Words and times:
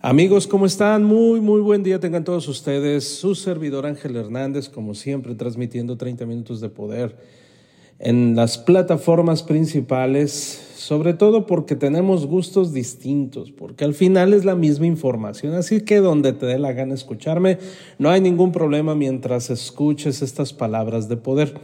Amigos, 0.00 0.46
¿cómo 0.46 0.64
están? 0.64 1.02
Muy, 1.02 1.40
muy 1.40 1.60
buen 1.60 1.82
día 1.82 1.98
tengan 1.98 2.22
todos 2.22 2.46
ustedes. 2.46 3.02
Su 3.02 3.34
servidor 3.34 3.84
Ángel 3.84 4.14
Hernández, 4.14 4.68
como 4.68 4.94
siempre, 4.94 5.34
transmitiendo 5.34 5.96
30 5.96 6.24
minutos 6.24 6.60
de 6.60 6.68
poder 6.68 7.16
en 7.98 8.36
las 8.36 8.58
plataformas 8.58 9.42
principales, 9.42 10.30
sobre 10.76 11.14
todo 11.14 11.46
porque 11.46 11.74
tenemos 11.74 12.26
gustos 12.26 12.72
distintos, 12.72 13.50
porque 13.50 13.84
al 13.84 13.92
final 13.92 14.34
es 14.34 14.44
la 14.44 14.54
misma 14.54 14.86
información, 14.86 15.54
así 15.54 15.80
que 15.80 15.96
donde 15.96 16.32
te 16.32 16.46
dé 16.46 16.60
la 16.60 16.72
gana 16.72 16.94
escucharme, 16.94 17.58
no 17.98 18.08
hay 18.08 18.20
ningún 18.20 18.52
problema 18.52 18.94
mientras 18.94 19.50
escuches 19.50 20.22
estas 20.22 20.52
palabras 20.52 21.08
de 21.08 21.16
poder. 21.16 21.54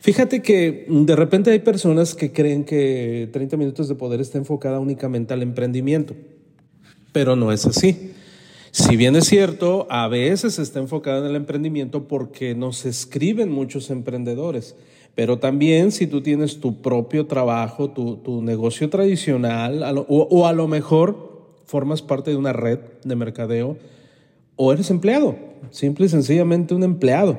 Fíjate 0.00 0.42
que 0.42 0.84
de 0.88 1.14
repente 1.14 1.52
hay 1.52 1.60
personas 1.60 2.16
que 2.16 2.32
creen 2.32 2.64
que 2.64 3.28
30 3.32 3.56
minutos 3.56 3.86
de 3.86 3.94
poder 3.94 4.20
está 4.20 4.36
enfocada 4.38 4.80
únicamente 4.80 5.32
al 5.32 5.42
emprendimiento 5.42 6.16
pero 7.12 7.36
no 7.36 7.52
es 7.52 7.66
así. 7.66 8.12
Si 8.70 8.96
bien 8.96 9.16
es 9.16 9.26
cierto, 9.26 9.86
a 9.90 10.08
veces 10.08 10.58
está 10.58 10.78
enfocada 10.78 11.18
en 11.18 11.26
el 11.26 11.36
emprendimiento 11.36 12.08
porque 12.08 12.54
nos 12.54 12.86
escriben 12.86 13.52
muchos 13.52 13.90
emprendedores, 13.90 14.76
pero 15.14 15.38
también 15.38 15.92
si 15.92 16.06
tú 16.06 16.22
tienes 16.22 16.58
tu 16.58 16.80
propio 16.80 17.26
trabajo, 17.26 17.90
tu, 17.90 18.40
negocio 18.42 18.88
tradicional, 18.88 20.06
o, 20.08 20.46
a 20.46 20.54
lo 20.54 20.68
mejor 20.68 21.42
formas 21.66 22.00
parte 22.00 22.30
de 22.30 22.36
una 22.38 22.54
red 22.54 22.78
de 23.04 23.14
mercadeo, 23.14 23.76
o 24.56 24.72
eres 24.72 24.90
empleado, 24.90 25.36
simple 25.70 26.06
y 26.06 26.08
sencillamente 26.08 26.74
un 26.74 26.82
empleado. 26.82 27.38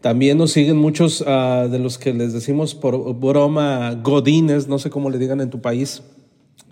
También 0.00 0.36
nos 0.36 0.50
siguen 0.50 0.78
muchos 0.78 1.22
ah, 1.28 1.68
de 1.70 1.78
los 1.78 1.96
que 1.96 2.12
les 2.12 2.32
decimos 2.32 2.74
por 2.74 3.14
broma 3.14 3.94
godines, 4.02 4.66
no 4.66 4.80
sé 4.80 4.90
cómo 4.90 5.10
le 5.10 5.18
digan 5.18 5.40
en 5.40 5.50
tu 5.50 5.60
país, 5.60 6.02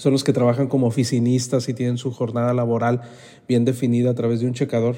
son 0.01 0.13
los 0.13 0.25
que 0.25 0.33
trabajan 0.33 0.67
como 0.67 0.87
oficinistas 0.87 1.69
y 1.69 1.75
tienen 1.75 1.99
su 1.99 2.11
jornada 2.11 2.55
laboral 2.55 3.03
bien 3.47 3.67
definida 3.67 4.11
a 4.11 4.15
través 4.15 4.41
de 4.41 4.47
un 4.47 4.55
checador. 4.55 4.97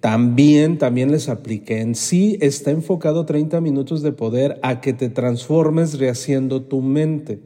También, 0.00 0.76
también 0.76 1.12
les 1.12 1.28
apliqué. 1.28 1.80
En 1.80 1.94
sí 1.94 2.36
está 2.40 2.72
enfocado 2.72 3.26
30 3.26 3.60
minutos 3.60 4.02
de 4.02 4.10
poder 4.10 4.58
a 4.62 4.80
que 4.80 4.92
te 4.92 5.08
transformes 5.08 6.00
rehaciendo 6.00 6.62
tu 6.62 6.82
mente. 6.82 7.38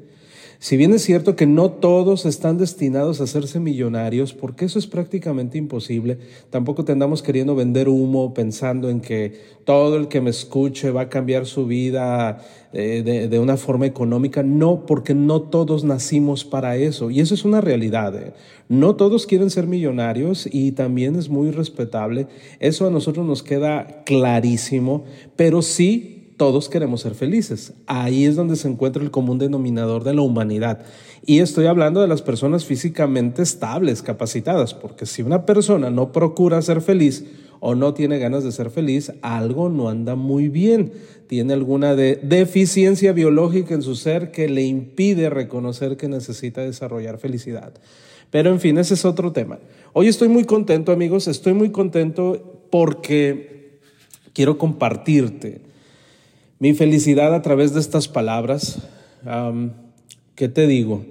Si 0.65 0.79
bien 0.79 0.95
es 0.95 1.03
cierto 1.03 1.37
que 1.37 1.45
no 1.45 1.73
todos 1.73 2.25
están 2.25 2.57
destinados 2.57 3.21
a 3.21 3.25
hacerse 3.25 3.61
millonarios, 3.61 4.33
porque 4.33 4.65
eso 4.65 4.79
es 4.79 4.87
prácticamente 4.87 5.59
imposible, 5.59 6.17
tampoco 6.49 6.87
te 6.87 6.93
andamos 6.93 7.23
queriendo 7.23 7.55
vender 7.55 7.87
humo 7.87 8.33
pensando 8.33 8.89
en 8.89 9.03
que 9.03 9.39
todo 9.67 9.99
el 9.99 10.09
que 10.09 10.23
me 10.23 10.31
escuche 10.31 10.91
va 10.91 11.03
a 11.03 11.09
cambiar 11.11 11.45
su 11.45 11.67
vida 11.67 12.39
eh, 12.73 13.29
de, 13.31 13.39
una 13.39 13.59
forma 13.59 13.85
económica. 13.85 14.43
No, 14.43 14.87
porque 14.87 15.13
no 15.13 15.43
todos 15.43 15.85
nacimos 15.85 16.47
para 16.47 16.79
eso. 16.79 17.11
Y 17.11 17.21
eso 17.21 17.35
es 17.35 17.45
una 17.45 17.61
realidad. 17.61 18.17
¿eh? 18.17 18.33
No 18.71 18.97
todos 18.97 19.27
quieren 19.27 19.51
ser 19.51 19.67
millonarios 19.67 20.49
y 20.51 20.73
también 20.73 21.17
es 21.17 21.29
muy 21.29 21.51
respetable. 21.51 22.27
Eso 22.59 22.87
a 22.87 22.91
nosotros 22.91 23.27
nos 23.27 23.43
queda 23.43 24.03
clarísimo, 24.07 25.05
pero 25.37 25.61
sí 25.61 26.14
todos 26.37 26.69
queremos 26.69 27.03
ser 27.03 27.15
felices. 27.15 27.75
Ahí 27.87 28.25
es 28.25 28.37
donde 28.37 28.57
se 28.57 28.69
encuentra 28.69 29.03
el 29.03 29.11
común 29.11 29.39
denominador 29.39 30.05
de 30.05 30.15
la 30.15 30.23
humanidad. 30.23 30.81
Y 31.25 31.39
estoy 31.39 31.67
hablando 31.67 32.01
de 32.01 32.09
las 32.09 32.23
personas 32.23 32.65
físicamente 32.65 33.43
estables, 33.43 34.03
capacitadas, 34.03 34.75
porque 34.75 35.07
si 35.07 35.23
una 35.23 35.47
persona 35.47 35.91
no 35.91 36.13
procura 36.13 36.61
ser 36.63 36.81
feliz 36.81 37.25
o 37.61 37.75
no 37.75 37.95
tiene 37.95 38.19
ganas 38.19 38.45
de 38.45 38.53
ser 38.53 38.71
feliz, 38.71 39.13
algo 39.23 39.69
no 39.69 39.89
anda 39.89 40.17
muy 40.17 40.49
bien. 40.49 40.93
Tiene 41.29 41.55
alguna 41.55 41.95
deficiencia 41.95 43.13
biológica 43.13 43.75
en 43.75 43.83
su 43.83 43.95
ser 43.95 44.33
que 44.33 44.49
le 44.49 44.63
impide 44.63 45.31
reconocer 45.31 45.97
que 45.97 46.09
necesita 46.09 46.61
desarrollar 46.63 47.19
felicidad. 47.19 47.73
Pero 48.31 48.51
en 48.51 48.61
fin, 48.61 48.77
ese 48.79 48.95
es 48.95 49.05
otro 49.05 49.33
tema. 49.33 49.61
Hoy 49.93 50.09
estoy 50.09 50.29
muy 50.29 50.45
contento, 50.45 50.91
amigos, 50.91 51.29
estoy 51.29 51.55
muy 51.55 51.71
contento 51.71 52.67
porque 52.71 53.79
quiero 54.33 54.59
compartirte 54.59 55.64
mi 56.59 56.73
felicidad 56.75 57.35
a 57.35 57.43
través 57.43 57.75
de 57.75 57.81
estas 57.81 58.09
palabras, 58.09 58.79
¿qué 60.35 60.49
te 60.49 60.67
digo? 60.67 61.05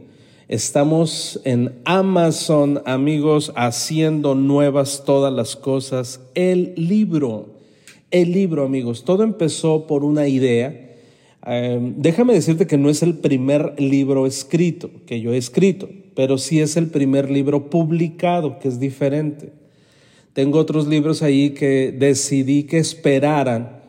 Estamos 0.48 1.40
en 1.44 1.74
Amazon, 1.86 2.82
amigos, 2.86 3.52
haciendo 3.56 4.36
nuevas 4.36 5.04
todas 5.06 5.34
las 5.34 5.56
cosas. 5.56 6.22
El 6.36 6.74
libro, 6.76 7.48
el 8.12 8.32
libro, 8.32 8.64
amigos, 8.64 9.04
todo 9.04 9.24
empezó 9.24 9.88
por 9.88 10.04
una 10.04 10.28
idea. 10.28 10.96
déjame 11.46 12.34
decirte 12.34 12.68
que 12.68 12.78
no 12.78 12.90
es 12.90 13.04
el 13.04 13.16
primer 13.18 13.76
libro 13.80 14.26
escrito 14.26 14.92
que 15.06 15.20
yo 15.20 15.34
he 15.34 15.38
escrito, 15.38 15.90
pero 16.16 16.38
sí 16.38 16.62
es 16.62 16.78
el 16.78 16.88
primer 16.88 17.30
libro 17.30 17.70
publicado, 17.70 18.60
que 18.60 18.70
es 18.70 18.80
diferente. 18.80 19.52
Tengo 20.34 20.58
otros 20.58 20.88
libros 20.88 21.22
ahí 21.22 21.52
que 21.52 21.94
decidí 21.98 22.64
que 22.64 22.80
esperaran 22.80 23.83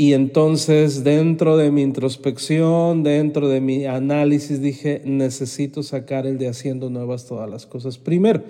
y 0.00 0.14
entonces 0.14 1.04
dentro 1.04 1.58
de 1.58 1.70
mi 1.70 1.82
introspección, 1.82 3.02
dentro 3.02 3.50
de 3.50 3.60
mi 3.60 3.84
análisis, 3.84 4.62
dije, 4.62 5.02
necesito 5.04 5.82
sacar 5.82 6.26
el 6.26 6.38
de 6.38 6.48
haciendo 6.48 6.88
nuevas 6.88 7.26
todas 7.26 7.50
las 7.50 7.66
cosas 7.66 7.98
primero. 7.98 8.42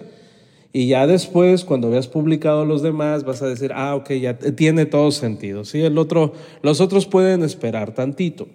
Y 0.72 0.86
ya 0.86 1.08
después, 1.08 1.64
cuando 1.64 1.90
veas 1.90 2.06
publicado 2.06 2.64
los 2.64 2.82
demás, 2.82 3.24
vas 3.24 3.42
a 3.42 3.48
decir, 3.48 3.72
ah, 3.74 3.96
ok, 3.96 4.12
ya 4.12 4.38
tiene 4.38 4.86
todo 4.86 5.10
sentido. 5.10 5.64
¿sí? 5.64 5.80
El 5.80 5.98
otro, 5.98 6.34
los 6.62 6.80
otros 6.80 7.06
pueden 7.06 7.42
esperar 7.42 7.96
tantito. 7.96 8.46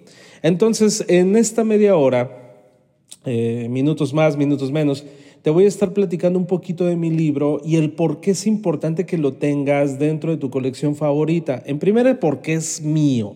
Entonces, 0.41 1.03
en 1.09 1.35
esta 1.35 1.66
media 1.66 1.97
hora, 1.97 2.63
eh, 3.25 3.67
minutos 3.69 4.13
más, 4.13 4.38
minutos 4.38 4.72
menos, 4.72 5.03
te 5.45 5.51
voy 5.51 5.66
a 5.66 5.67
estar 5.67 5.94
platicando 5.94 6.39
un 6.39 6.47
poquito 6.47 6.88
de 6.88 6.95
mi 6.95 7.11
libro 7.11 7.61
y 7.63 7.75
el 7.75 7.91
por 7.91 8.19
qué 8.19 8.31
es 8.31 8.47
importante 8.47 9.06
que 9.06 9.19
lo 9.19 9.33
tengas 9.33 10.00
dentro 10.00 10.31
de 10.31 10.38
tu 10.38 10.50
colección 10.50 10.95
favorita. 10.95 11.61
En 11.67 11.78
primer 11.78 12.19
porque 12.19 12.56
es 12.56 12.81
mío. 12.81 13.35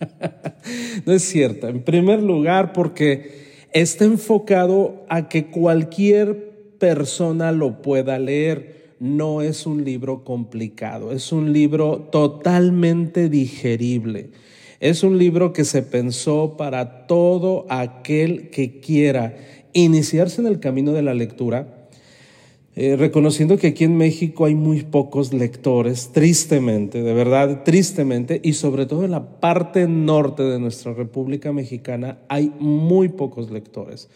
no 1.06 1.12
es 1.12 1.22
cierto. 1.22 1.68
En 1.68 1.84
primer 1.84 2.20
lugar, 2.20 2.72
porque 2.72 3.68
está 3.72 4.04
enfocado 4.04 5.04
a 5.08 5.28
que 5.28 5.46
cualquier 5.46 6.74
persona 6.80 7.52
lo 7.52 7.82
pueda 7.82 8.18
leer. 8.18 8.96
No 8.98 9.40
es 9.40 9.64
un 9.64 9.84
libro 9.84 10.24
complicado, 10.24 11.12
es 11.12 11.30
un 11.30 11.52
libro 11.52 12.08
totalmente 12.10 13.28
digerible. 13.28 14.30
Es 14.80 15.04
un 15.04 15.18
libro 15.18 15.52
que 15.52 15.64
se 15.64 15.82
pensó 15.82 16.56
para 16.56 17.06
todo 17.06 17.64
aquel 17.68 18.50
que 18.50 18.80
quiera 18.80 19.36
iniciarse 19.74 20.40
en 20.40 20.46
el 20.46 20.60
camino 20.60 20.92
de 20.92 21.02
la 21.02 21.12
lectura, 21.12 21.84
eh, 22.76 22.96
reconociendo 22.96 23.56
que 23.56 23.68
aquí 23.68 23.84
en 23.84 23.96
México 23.96 24.46
hay 24.46 24.56
muy 24.56 24.82
pocos 24.82 25.32
lectores, 25.32 26.10
tristemente, 26.12 27.02
de 27.02 27.14
verdad, 27.14 27.62
tristemente, 27.62 28.40
y 28.42 28.54
sobre 28.54 28.86
todo 28.86 29.04
en 29.04 29.12
la 29.12 29.38
parte 29.38 29.86
norte 29.86 30.42
de 30.42 30.58
nuestra 30.58 30.92
República 30.92 31.52
Mexicana 31.52 32.18
hay 32.28 32.50
muy 32.58 33.10
pocos 33.10 33.50
lectores. 33.50 34.08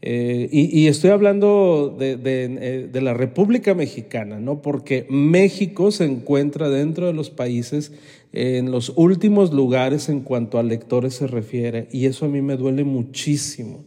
Eh, 0.00 0.48
y, 0.52 0.86
estoy 0.86 1.10
hablando 1.10 1.94
de, 1.98 2.12
eh, 2.24 2.88
de, 2.90 3.00
la 3.00 3.14
República 3.14 3.74
Mexicana, 3.74 4.38
¿no? 4.38 4.62
Porque 4.62 5.06
México 5.10 5.90
se 5.90 6.04
encuentra 6.04 6.68
dentro 6.68 7.08
de 7.08 7.12
los 7.12 7.30
países 7.30 7.92
en 8.32 8.70
los 8.70 8.92
últimos 8.94 9.52
lugares 9.52 10.08
en 10.08 10.20
cuanto 10.20 10.58
a 10.58 10.62
lectores 10.62 11.14
se 11.14 11.26
refiere, 11.26 11.88
y 11.90 12.06
eso 12.06 12.26
a 12.26 12.28
mí 12.28 12.40
me 12.42 12.56
duele 12.56 12.84
muchísimo. 12.84 13.84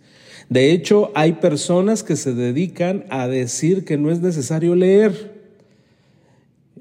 De 0.52 0.74
hecho, 0.74 1.12
hay 1.16 1.32
personas 1.32 2.04
que 2.04 2.18
se 2.18 2.34
dedican 2.34 3.06
a 3.10 3.30
decir 3.30 3.86
que 3.86 3.98
no 3.98 4.12
es 4.12 4.20
necesario 4.20 4.76
leer. 4.76 5.32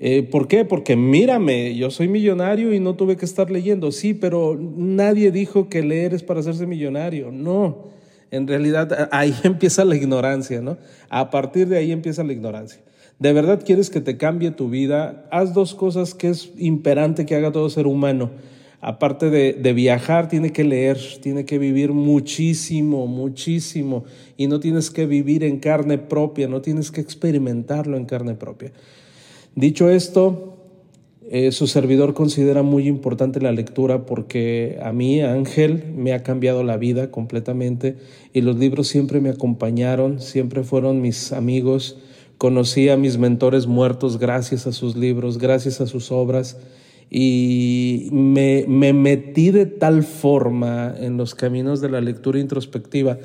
Eh, 0.01 0.25
¿Por 0.25 0.49
qué? 0.49 0.65
Porque 0.65 0.97
mírame, 0.97 1.77
yo 1.77 1.89
soy 1.93 2.09
millonario 2.09 2.75
y 2.75 2.81
no 2.81 2.97
tuve 2.97 3.17
que 3.17 3.25
estar 3.25 3.49
leyendo. 3.49 3.93
Sí, 3.93 4.13
pero 4.13 4.59
nadie 4.59 5.31
dijo 5.31 5.69
que 5.69 5.83
leer 5.83 6.15
es 6.15 6.25
para 6.25 6.41
hacerse 6.41 6.67
millonario. 6.67 7.31
No, 7.31 7.85
en 8.33 8.49
realidad 8.49 9.09
ahí 9.13 9.33
empieza 9.45 9.85
la 9.85 9.95
ignorancia, 9.95 10.61
¿no? 10.61 10.77
A 11.09 11.31
partir 11.31 11.69
de 11.69 11.79
ahí 11.79 11.93
empieza 11.93 12.25
la 12.25 12.33
ignorancia. 12.33 12.81
¿De 13.21 13.33
verdad 13.33 13.63
quieres 13.65 13.89
que 13.89 14.01
te 14.01 14.17
cambie 14.17 14.51
tu 14.51 14.69
vida? 14.69 15.29
Haz 15.31 15.55
dos 15.55 15.77
cosas 15.77 16.15
que 16.15 16.31
es 16.31 16.51
imperante 16.57 17.25
que 17.25 17.37
haga 17.37 17.53
todo 17.53 17.71
ser 17.71 17.87
humano 17.87 18.33
aparte 18.81 19.31
de, 19.31 19.53
de, 19.53 19.73
viajar, 19.73 20.29
tiene 20.29 20.53
que 20.53 20.65
leer, 20.65 20.99
tiene 21.21 21.45
que 21.45 21.59
vivir 21.59 21.93
muchísimo, 21.93 23.07
muchísimo. 23.07 24.05
Y 24.37 24.47
no 24.47 24.61
tienes 24.61 24.91
que 24.91 25.07
vivir 25.07 25.45
en 25.45 25.59
carne 25.59 25.99
propia, 25.99 26.49
no 26.49 26.63
tienes 26.63 26.91
que 26.91 27.01
experimentarlo 27.01 27.97
en 27.97 28.07
carne 28.07 28.35
propia. 28.35 28.73
Dicho 29.55 29.91
esto, 29.91 30.57
eh, 31.33 31.53
su 31.53 31.69
servidor 31.69 32.13
considera 32.13 32.63
muy 32.63 32.89
importante 32.89 33.41
la 33.41 33.53
lectura 33.53 34.05
porque 34.05 34.81
a 34.83 34.93
mí, 34.93 35.21
Ángel, 35.21 35.85
me 35.95 36.13
ha 36.13 36.25
cambiado 36.25 36.65
la 36.65 36.77
vida 36.77 37.13
completamente 37.13 37.99
y 38.33 38.41
los 38.41 38.57
libros 38.57 38.89
siempre 38.89 39.21
me 39.21 39.29
acompañaron, 39.31 40.21
siempre 40.21 40.65
fueron 40.65 41.01
mis 41.01 41.33
amigos. 41.33 41.99
Conocí 42.37 42.89
a 42.89 42.97
mis 42.97 43.17
mentores 43.17 43.69
muertos 43.69 44.19
gracias 44.19 44.67
a 44.67 44.73
sus 44.73 44.97
libros, 44.97 45.39
gracias 45.39 45.81
a 45.81 45.87
sus 45.87 46.11
obras 46.11 46.57
y 47.11 48.09
me, 48.13 48.65
me 48.69 48.93
metí 48.93 49.51
de 49.51 49.67
tal 49.67 50.05
forma 50.05 50.95
en 50.97 51.17
los 51.17 51.35
caminos 51.35 51.81
de 51.81 51.91
la 51.91 52.01
lectura 52.01 52.39
introspectiva 52.39 53.19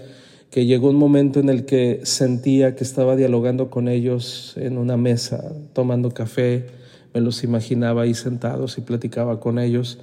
que 0.49 0.65
llegó 0.65 0.89
un 0.89 0.95
momento 0.95 1.39
en 1.39 1.49
el 1.49 1.65
que 1.65 1.99
sentía 2.03 2.75
que 2.75 2.83
estaba 2.83 3.15
dialogando 3.15 3.69
con 3.69 3.87
ellos 3.87 4.53
en 4.55 4.77
una 4.77 4.97
mesa, 4.97 5.53
tomando 5.73 6.11
café, 6.11 6.65
me 7.13 7.21
los 7.21 7.43
imaginaba 7.43 8.03
ahí 8.03 8.13
sentados 8.13 8.77
y 8.77 8.81
platicaba 8.81 9.39
con 9.39 9.59
ellos. 9.59 9.99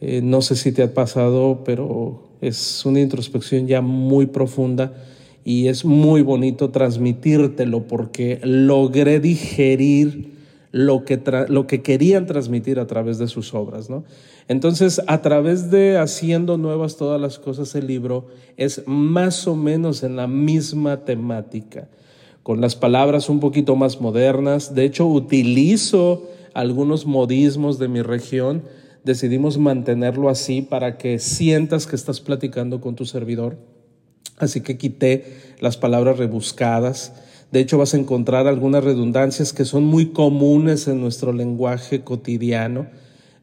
Eh, 0.00 0.22
no 0.22 0.40
sé 0.40 0.56
si 0.56 0.72
te 0.72 0.82
ha 0.82 0.94
pasado, 0.94 1.62
pero 1.64 2.30
es 2.40 2.84
una 2.84 3.00
introspección 3.00 3.66
ya 3.66 3.80
muy 3.80 4.26
profunda 4.26 4.92
y 5.44 5.68
es 5.68 5.84
muy 5.84 6.22
bonito 6.22 6.70
transmitírtelo 6.70 7.86
porque 7.86 8.40
logré 8.42 9.20
digerir 9.20 10.39
lo 10.72 11.04
que, 11.04 11.20
lo 11.48 11.66
que 11.66 11.82
querían 11.82 12.26
transmitir 12.26 12.78
a 12.78 12.86
través 12.86 13.18
de 13.18 13.28
sus 13.28 13.54
obras. 13.54 13.90
¿no? 13.90 14.04
Entonces, 14.48 15.00
a 15.06 15.20
través 15.22 15.70
de 15.70 15.98
Haciendo 15.98 16.58
Nuevas 16.58 16.96
Todas 16.96 17.20
las 17.20 17.38
Cosas, 17.38 17.74
el 17.74 17.86
libro 17.86 18.26
es 18.56 18.82
más 18.86 19.46
o 19.46 19.56
menos 19.56 20.02
en 20.02 20.16
la 20.16 20.26
misma 20.26 21.04
temática, 21.04 21.88
con 22.42 22.60
las 22.60 22.76
palabras 22.76 23.28
un 23.28 23.40
poquito 23.40 23.76
más 23.76 24.00
modernas. 24.00 24.74
De 24.74 24.84
hecho, 24.84 25.06
utilizo 25.06 26.28
algunos 26.54 27.06
modismos 27.06 27.78
de 27.78 27.88
mi 27.88 28.02
región. 28.02 28.62
Decidimos 29.04 29.58
mantenerlo 29.58 30.28
así 30.28 30.62
para 30.62 30.98
que 30.98 31.18
sientas 31.18 31.86
que 31.86 31.96
estás 31.96 32.20
platicando 32.20 32.80
con 32.80 32.94
tu 32.94 33.06
servidor. 33.06 33.56
Así 34.36 34.62
que 34.62 34.78
quité 34.78 35.54
las 35.60 35.76
palabras 35.76 36.18
rebuscadas 36.18 37.12
de 37.52 37.60
hecho, 37.60 37.78
vas 37.78 37.94
a 37.94 37.98
encontrar 37.98 38.46
algunas 38.46 38.84
redundancias 38.84 39.52
que 39.52 39.64
son 39.64 39.84
muy 39.84 40.10
comunes 40.12 40.86
en 40.86 41.00
nuestro 41.00 41.32
lenguaje 41.32 42.02
cotidiano. 42.02 42.86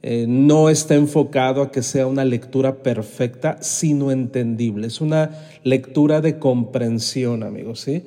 Eh, 0.01 0.25
no 0.30 0.69
está 0.69 0.95
enfocado 0.95 1.62
a 1.62 1.71
que 1.71 1.83
sea 1.83 2.07
una 2.07 2.24
lectura 2.24 2.83
perfecta, 2.83 3.57
sino 3.62 4.12
entendible. 4.12 4.88
Es 4.88 5.01
una 5.01 5.31
lectura 5.63 6.21
de 6.21 6.39
comprensión, 6.39 7.44
amigos, 7.44 7.81
¿sí? 7.81 8.04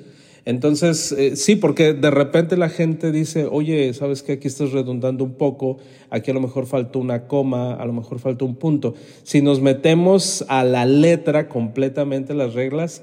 Entonces, 0.47 1.13
eh, 1.13 1.37
sí, 1.37 1.57
porque 1.57 1.93
de 1.93 2.11
repente 2.11 2.57
la 2.57 2.71
gente 2.71 3.13
dice, 3.13 3.45
oye, 3.45 3.93
¿sabes 3.93 4.23
qué? 4.23 4.33
Aquí 4.33 4.49
estás 4.49 4.73
redundando 4.73 5.23
un 5.23 5.35
poco, 5.35 5.77
aquí 6.09 6.31
a 6.31 6.35
lo 6.35 6.41
mejor 6.41 6.65
faltó 6.65 6.99
una 6.99 7.27
coma, 7.27 7.75
a 7.75 7.85
lo 7.85 7.93
mejor 7.93 8.21
faltó 8.21 8.47
un 8.47 8.57
punto. 8.57 8.95
Si 9.23 9.43
nos 9.43 9.61
metemos 9.61 10.47
a 10.49 10.65
la 10.65 10.87
letra 10.87 11.49
completamente 11.49 12.33
las 12.33 12.55
reglas, 12.55 13.03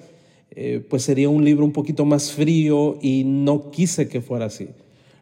eh, 0.52 0.84
pues 0.90 1.04
sería 1.04 1.30
un 1.30 1.44
libro 1.44 1.66
un 1.66 1.72
poquito 1.72 2.06
más 2.06 2.32
frío 2.32 2.98
y 3.02 3.24
no 3.26 3.70
quise 3.72 4.08
que 4.08 4.22
fuera 4.22 4.46
así. 4.46 4.70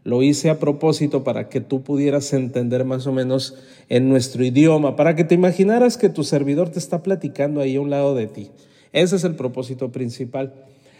Lo 0.03 0.21
hice 0.21 0.49
a 0.49 0.59
propósito 0.59 1.23
para 1.23 1.49
que 1.49 1.61
tú 1.61 1.81
pudieras 1.81 2.31
entender 2.33 2.85
más 2.85 3.07
o 3.07 3.11
menos 3.11 3.55
en 3.89 4.07
nuestro 4.07 4.45
idioma, 4.45 4.95
para 4.95 5.15
que 5.15 5.23
te 5.23 5.33
imaginaras 5.33 5.97
que 5.97 6.09
tu 6.09 6.23
servidor 6.23 6.69
te 6.69 6.79
está 6.79 7.01
platicando 7.01 7.59
ahí 7.59 7.75
a 7.75 7.81
un 7.81 7.89
lado 7.89 8.13
de 8.13 8.27
ti. 8.27 8.51
Ese 8.93 9.15
es 9.15 9.23
el 9.23 9.35
propósito 9.35 9.91
principal. 9.91 10.53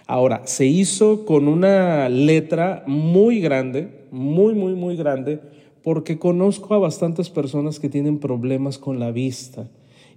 Ahora, 0.07 0.41
se 0.45 0.65
hizo 0.65 1.25
con 1.25 1.47
una 1.47 2.09
letra 2.09 2.83
muy 2.87 3.39
grande, 3.39 3.89
muy, 4.11 4.53
muy, 4.55 4.73
muy 4.73 4.95
grande, 4.95 5.39
porque 5.83 6.17
conozco 6.17 6.73
a 6.73 6.79
bastantes 6.79 7.29
personas 7.29 7.79
que 7.79 7.89
tienen 7.89 8.17
problemas 8.17 8.79
con 8.79 8.99
la 8.99 9.11
vista 9.11 9.67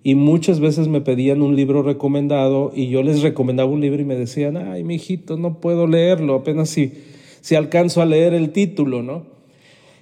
y 0.02 0.14
muchas 0.14 0.60
veces 0.60 0.88
me 0.88 1.00
pedían 1.00 1.42
un 1.42 1.56
libro 1.56 1.82
recomendado 1.82 2.72
y 2.74 2.88
yo 2.88 3.02
les 3.02 3.22
recomendaba 3.22 3.70
un 3.70 3.80
libro 3.80 4.00
y 4.00 4.04
me 4.04 4.16
decían, 4.16 4.56
ay, 4.56 4.84
mi 4.84 4.94
hijito, 4.94 5.36
no 5.36 5.60
puedo 5.60 5.86
leerlo, 5.86 6.34
apenas 6.34 6.70
si, 6.70 6.92
si 7.40 7.54
alcanzo 7.54 8.00
a 8.00 8.06
leer 8.06 8.34
el 8.34 8.50
título, 8.50 9.02
¿no? 9.02 9.38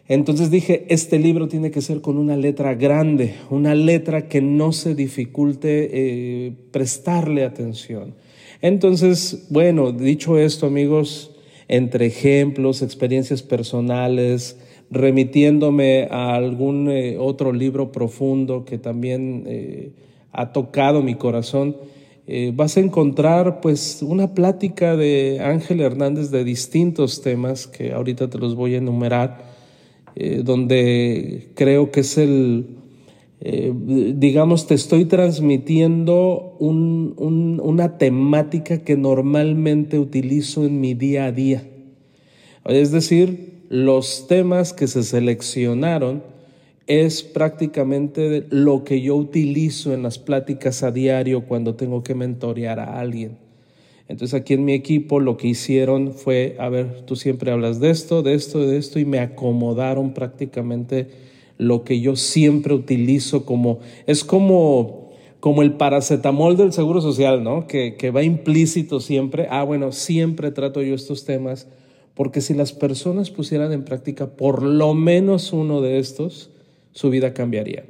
Entonces 0.08 0.50
dije, 0.52 0.86
este 0.88 1.18
libro 1.18 1.48
tiene 1.48 1.72
que 1.72 1.82
ser 1.82 2.00
con 2.00 2.16
una 2.16 2.36
letra 2.36 2.74
grande, 2.74 3.34
una 3.50 3.74
letra 3.74 4.28
que 4.28 4.40
no 4.40 4.72
se 4.72 4.94
dificulte 4.94 5.90
eh, 5.92 6.52
prestarle 6.70 7.44
atención. 7.44 8.14
Entonces, 8.62 9.46
bueno, 9.50 9.90
dicho 9.90 10.38
esto, 10.38 10.66
amigos, 10.66 11.32
entre 11.66 12.06
ejemplos, 12.06 12.82
experiencias 12.82 13.42
personales, 13.42 14.56
remitiéndome 14.90 16.08
a 16.10 16.34
algún 16.34 16.88
eh, 16.90 17.16
otro 17.18 17.52
libro 17.52 17.92
profundo 17.92 18.64
que 18.64 18.78
también 18.78 19.44
eh, 19.46 19.90
ha 20.32 20.52
tocado 20.52 21.02
mi 21.02 21.16
corazón, 21.16 21.76
eh, 22.26 22.52
vas 22.54 22.76
a 22.76 22.80
encontrar 22.80 23.60
pues 23.60 24.02
una 24.02 24.34
plática 24.34 24.96
de 24.96 25.40
Ángel 25.40 25.80
Hernández 25.80 26.30
de 26.30 26.44
distintos 26.44 27.22
temas 27.22 27.66
que 27.66 27.92
ahorita 27.92 28.28
te 28.28 28.38
los 28.38 28.54
voy 28.54 28.74
a 28.74 28.78
enumerar, 28.78 29.56
donde 30.44 31.50
creo 31.54 31.90
que 31.90 32.00
es 32.00 32.16
el, 32.16 32.78
digamos, 33.38 34.66
te 34.66 34.72
estoy 34.72 35.04
transmitiendo 35.04 36.56
una 36.58 37.98
temática 37.98 38.78
que 38.78 38.96
normalmente 38.96 39.98
utilizo 39.98 40.64
en 40.64 40.80
mi 40.80 40.94
día 40.94 41.26
a 41.26 41.32
día. 41.32 41.68
Es 42.64 42.92
decir, 42.92 43.55
los 43.68 44.26
temas 44.28 44.72
que 44.72 44.86
se 44.86 45.02
seleccionaron 45.02 46.22
es 46.86 47.22
prácticamente 47.22 48.46
lo 48.50 48.84
que 48.84 49.00
yo 49.00 49.16
utilizo 49.16 49.92
en 49.92 50.02
las 50.02 50.18
pláticas 50.18 50.82
a 50.82 50.92
diario 50.92 51.42
cuando 51.42 51.74
tengo 51.74 52.02
que 52.02 52.14
mentorear 52.14 52.78
a 52.78 53.00
alguien. 53.00 53.38
Entonces 54.08 54.40
aquí 54.40 54.54
en 54.54 54.64
mi 54.64 54.72
equipo 54.72 55.18
lo 55.18 55.36
que 55.36 55.48
hicieron 55.48 56.12
fue, 56.12 56.56
a 56.60 56.68
ver, 56.68 57.02
tú 57.06 57.16
siempre 57.16 57.50
hablas 57.50 57.80
de 57.80 57.90
esto, 57.90 58.22
de 58.22 58.34
esto, 58.34 58.60
de 58.60 58.76
esto, 58.76 59.00
y 59.00 59.04
me 59.04 59.18
acomodaron 59.18 60.14
prácticamente 60.14 61.08
lo 61.58 61.82
que 61.82 62.00
yo 62.00 62.14
siempre 62.14 62.72
utilizo 62.72 63.44
como, 63.44 63.80
es 64.06 64.22
como, 64.22 65.10
como 65.40 65.62
el 65.62 65.72
paracetamol 65.72 66.56
del 66.56 66.72
Seguro 66.72 67.00
Social, 67.00 67.42
¿no? 67.42 67.66
Que, 67.66 67.96
que 67.96 68.12
va 68.12 68.22
implícito 68.22 69.00
siempre. 69.00 69.48
Ah, 69.50 69.64
bueno, 69.64 69.90
siempre 69.90 70.52
trato 70.52 70.82
yo 70.82 70.94
estos 70.94 71.24
temas 71.24 71.66
porque 72.16 72.40
si 72.40 72.54
las 72.54 72.72
personas 72.72 73.30
pusieran 73.30 73.72
en 73.72 73.84
práctica 73.84 74.26
por 74.26 74.62
lo 74.62 74.94
menos 74.94 75.52
uno 75.52 75.82
de 75.82 75.98
estos, 75.98 76.50
su 76.92 77.10
vida 77.10 77.34
cambiaría. 77.34 77.84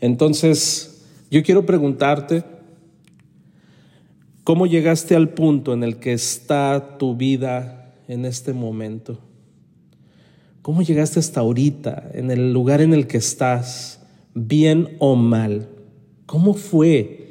Entonces, 0.00 1.06
yo 1.30 1.44
quiero 1.44 1.64
preguntarte, 1.64 2.42
¿cómo 4.42 4.66
llegaste 4.66 5.14
al 5.14 5.28
punto 5.28 5.72
en 5.72 5.84
el 5.84 5.98
que 5.98 6.12
está 6.12 6.98
tu 6.98 7.16
vida 7.16 7.94
en 8.08 8.24
este 8.24 8.52
momento? 8.52 9.20
¿Cómo 10.60 10.82
llegaste 10.82 11.20
hasta 11.20 11.38
ahorita, 11.38 12.10
en 12.14 12.32
el 12.32 12.52
lugar 12.52 12.80
en 12.80 12.94
el 12.94 13.06
que 13.06 13.18
estás, 13.18 14.02
bien 14.34 14.96
o 14.98 15.14
mal? 15.14 15.68
¿Cómo 16.26 16.52
fue? 16.52 17.27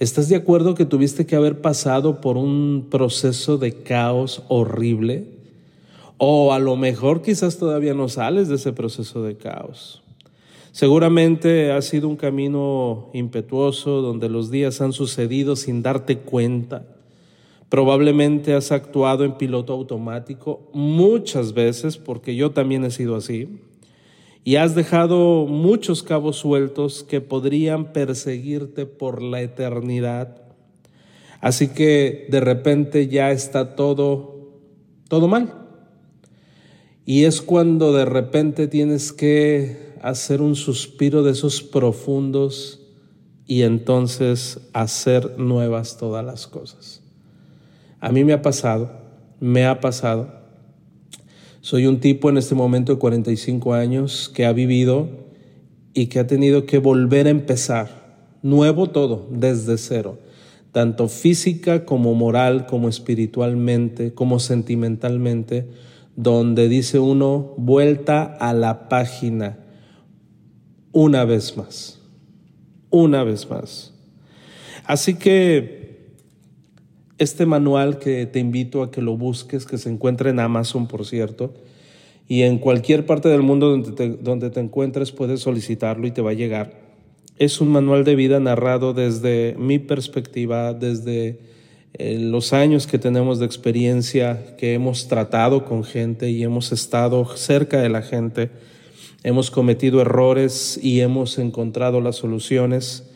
¿Estás 0.00 0.30
de 0.30 0.36
acuerdo 0.36 0.74
que 0.74 0.86
tuviste 0.86 1.26
que 1.26 1.36
haber 1.36 1.60
pasado 1.60 2.22
por 2.22 2.38
un 2.38 2.86
proceso 2.90 3.58
de 3.58 3.82
caos 3.82 4.42
horrible? 4.48 5.26
O 6.16 6.54
a 6.54 6.58
lo 6.58 6.74
mejor 6.76 7.20
quizás 7.20 7.58
todavía 7.58 7.92
no 7.92 8.08
sales 8.08 8.48
de 8.48 8.54
ese 8.54 8.72
proceso 8.72 9.22
de 9.22 9.36
caos. 9.36 10.02
Seguramente 10.72 11.70
ha 11.70 11.82
sido 11.82 12.08
un 12.08 12.16
camino 12.16 13.10
impetuoso 13.12 14.00
donde 14.00 14.30
los 14.30 14.50
días 14.50 14.80
han 14.80 14.94
sucedido 14.94 15.54
sin 15.54 15.82
darte 15.82 16.16
cuenta. 16.16 16.86
Probablemente 17.68 18.54
has 18.54 18.72
actuado 18.72 19.24
en 19.24 19.34
piloto 19.34 19.74
automático 19.74 20.62
muchas 20.72 21.52
veces, 21.52 21.98
porque 21.98 22.34
yo 22.34 22.52
también 22.52 22.86
he 22.86 22.90
sido 22.90 23.16
así 23.16 23.60
y 24.44 24.56
has 24.56 24.74
dejado 24.74 25.46
muchos 25.46 26.02
cabos 26.02 26.36
sueltos 26.36 27.04
que 27.04 27.20
podrían 27.20 27.92
perseguirte 27.92 28.86
por 28.86 29.22
la 29.22 29.42
eternidad. 29.42 30.40
Así 31.40 31.68
que 31.68 32.26
de 32.30 32.40
repente 32.40 33.08
ya 33.08 33.30
está 33.30 33.74
todo, 33.76 34.60
todo 35.08 35.28
mal. 35.28 35.54
Y 37.04 37.24
es 37.24 37.42
cuando 37.42 37.92
de 37.92 38.04
repente 38.04 38.68
tienes 38.68 39.12
que 39.12 39.94
hacer 40.02 40.40
un 40.40 40.56
suspiro 40.56 41.22
de 41.22 41.32
esos 41.32 41.62
profundos 41.62 42.80
y 43.46 43.62
entonces 43.62 44.60
hacer 44.72 45.38
nuevas 45.38 45.98
todas 45.98 46.24
las 46.24 46.46
cosas. 46.46 47.02
A 48.00 48.10
mí 48.12 48.24
me 48.24 48.32
ha 48.32 48.42
pasado, 48.42 48.90
me 49.40 49.66
ha 49.66 49.80
pasado 49.80 50.39
soy 51.60 51.86
un 51.86 52.00
tipo 52.00 52.30
en 52.30 52.38
este 52.38 52.54
momento 52.54 52.94
de 52.94 52.98
45 52.98 53.74
años 53.74 54.30
que 54.34 54.46
ha 54.46 54.52
vivido 54.52 55.08
y 55.92 56.06
que 56.06 56.18
ha 56.18 56.26
tenido 56.26 56.64
que 56.64 56.78
volver 56.78 57.26
a 57.26 57.30
empezar, 57.30 58.28
nuevo 58.42 58.88
todo, 58.90 59.28
desde 59.30 59.76
cero, 59.76 60.18
tanto 60.72 61.08
física 61.08 61.84
como 61.84 62.14
moral, 62.14 62.66
como 62.66 62.88
espiritualmente, 62.88 64.14
como 64.14 64.38
sentimentalmente, 64.38 65.68
donde 66.16 66.68
dice 66.68 66.98
uno, 66.98 67.54
vuelta 67.56 68.22
a 68.22 68.54
la 68.54 68.88
página, 68.88 69.58
una 70.92 71.24
vez 71.24 71.56
más, 71.56 72.00
una 72.88 73.22
vez 73.24 73.48
más. 73.50 73.92
Así 74.84 75.14
que 75.14 75.79
este 77.20 77.44
manual 77.44 77.98
que 77.98 78.24
te 78.24 78.38
invito 78.38 78.82
a 78.82 78.90
que 78.90 79.02
lo 79.02 79.14
busques, 79.14 79.66
que 79.66 79.76
se 79.76 79.90
encuentra 79.90 80.30
en 80.30 80.40
Amazon, 80.40 80.88
por 80.88 81.04
cierto, 81.04 81.52
y 82.26 82.42
en 82.42 82.58
cualquier 82.58 83.04
parte 83.04 83.28
del 83.28 83.42
mundo 83.42 83.76
donde 83.76 84.50
te, 84.50 84.60
encuentres 84.60 85.12
puedes 85.12 85.40
solicitarlo 85.40 86.06
y 86.06 86.12
te 86.12 86.22
va 86.22 86.30
a 86.30 86.34
llegar. 86.34 86.80
Es 87.36 87.60
un 87.60 87.68
manual 87.68 88.04
de 88.04 88.14
vida 88.14 88.40
narrado 88.40 88.94
desde 88.94 89.54
mi 89.58 89.78
perspectiva, 89.78 90.72
desde 90.72 91.40
eh, 91.92 92.18
los 92.18 92.54
años 92.54 92.86
que 92.86 92.98
tenemos 92.98 93.38
de 93.38 93.44
experiencia, 93.44 94.56
que 94.56 94.72
hemos 94.72 95.06
tratado 95.06 95.66
con 95.66 95.84
gente 95.84 96.30
y 96.30 96.42
hemos 96.42 96.72
estado 96.72 97.26
cerca 97.36 97.82
de 97.82 97.90
la 97.90 98.00
gente, 98.00 98.48
hemos 99.24 99.50
cometido 99.50 100.00
errores 100.00 100.80
y 100.82 101.00
hemos 101.00 101.38
encontrado 101.38 102.00
las 102.00 102.16
soluciones. 102.16 103.09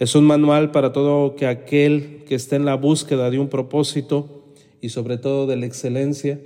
Es 0.00 0.16
un 0.16 0.24
manual 0.24 0.72
para 0.72 0.92
todo 0.92 1.36
que 1.36 1.46
aquel 1.46 2.24
que 2.26 2.34
esté 2.34 2.56
en 2.56 2.64
la 2.64 2.74
búsqueda 2.74 3.30
de 3.30 3.38
un 3.38 3.48
propósito 3.48 4.42
y 4.80 4.88
sobre 4.88 5.18
todo 5.18 5.46
de 5.46 5.56
la 5.56 5.66
excelencia, 5.66 6.40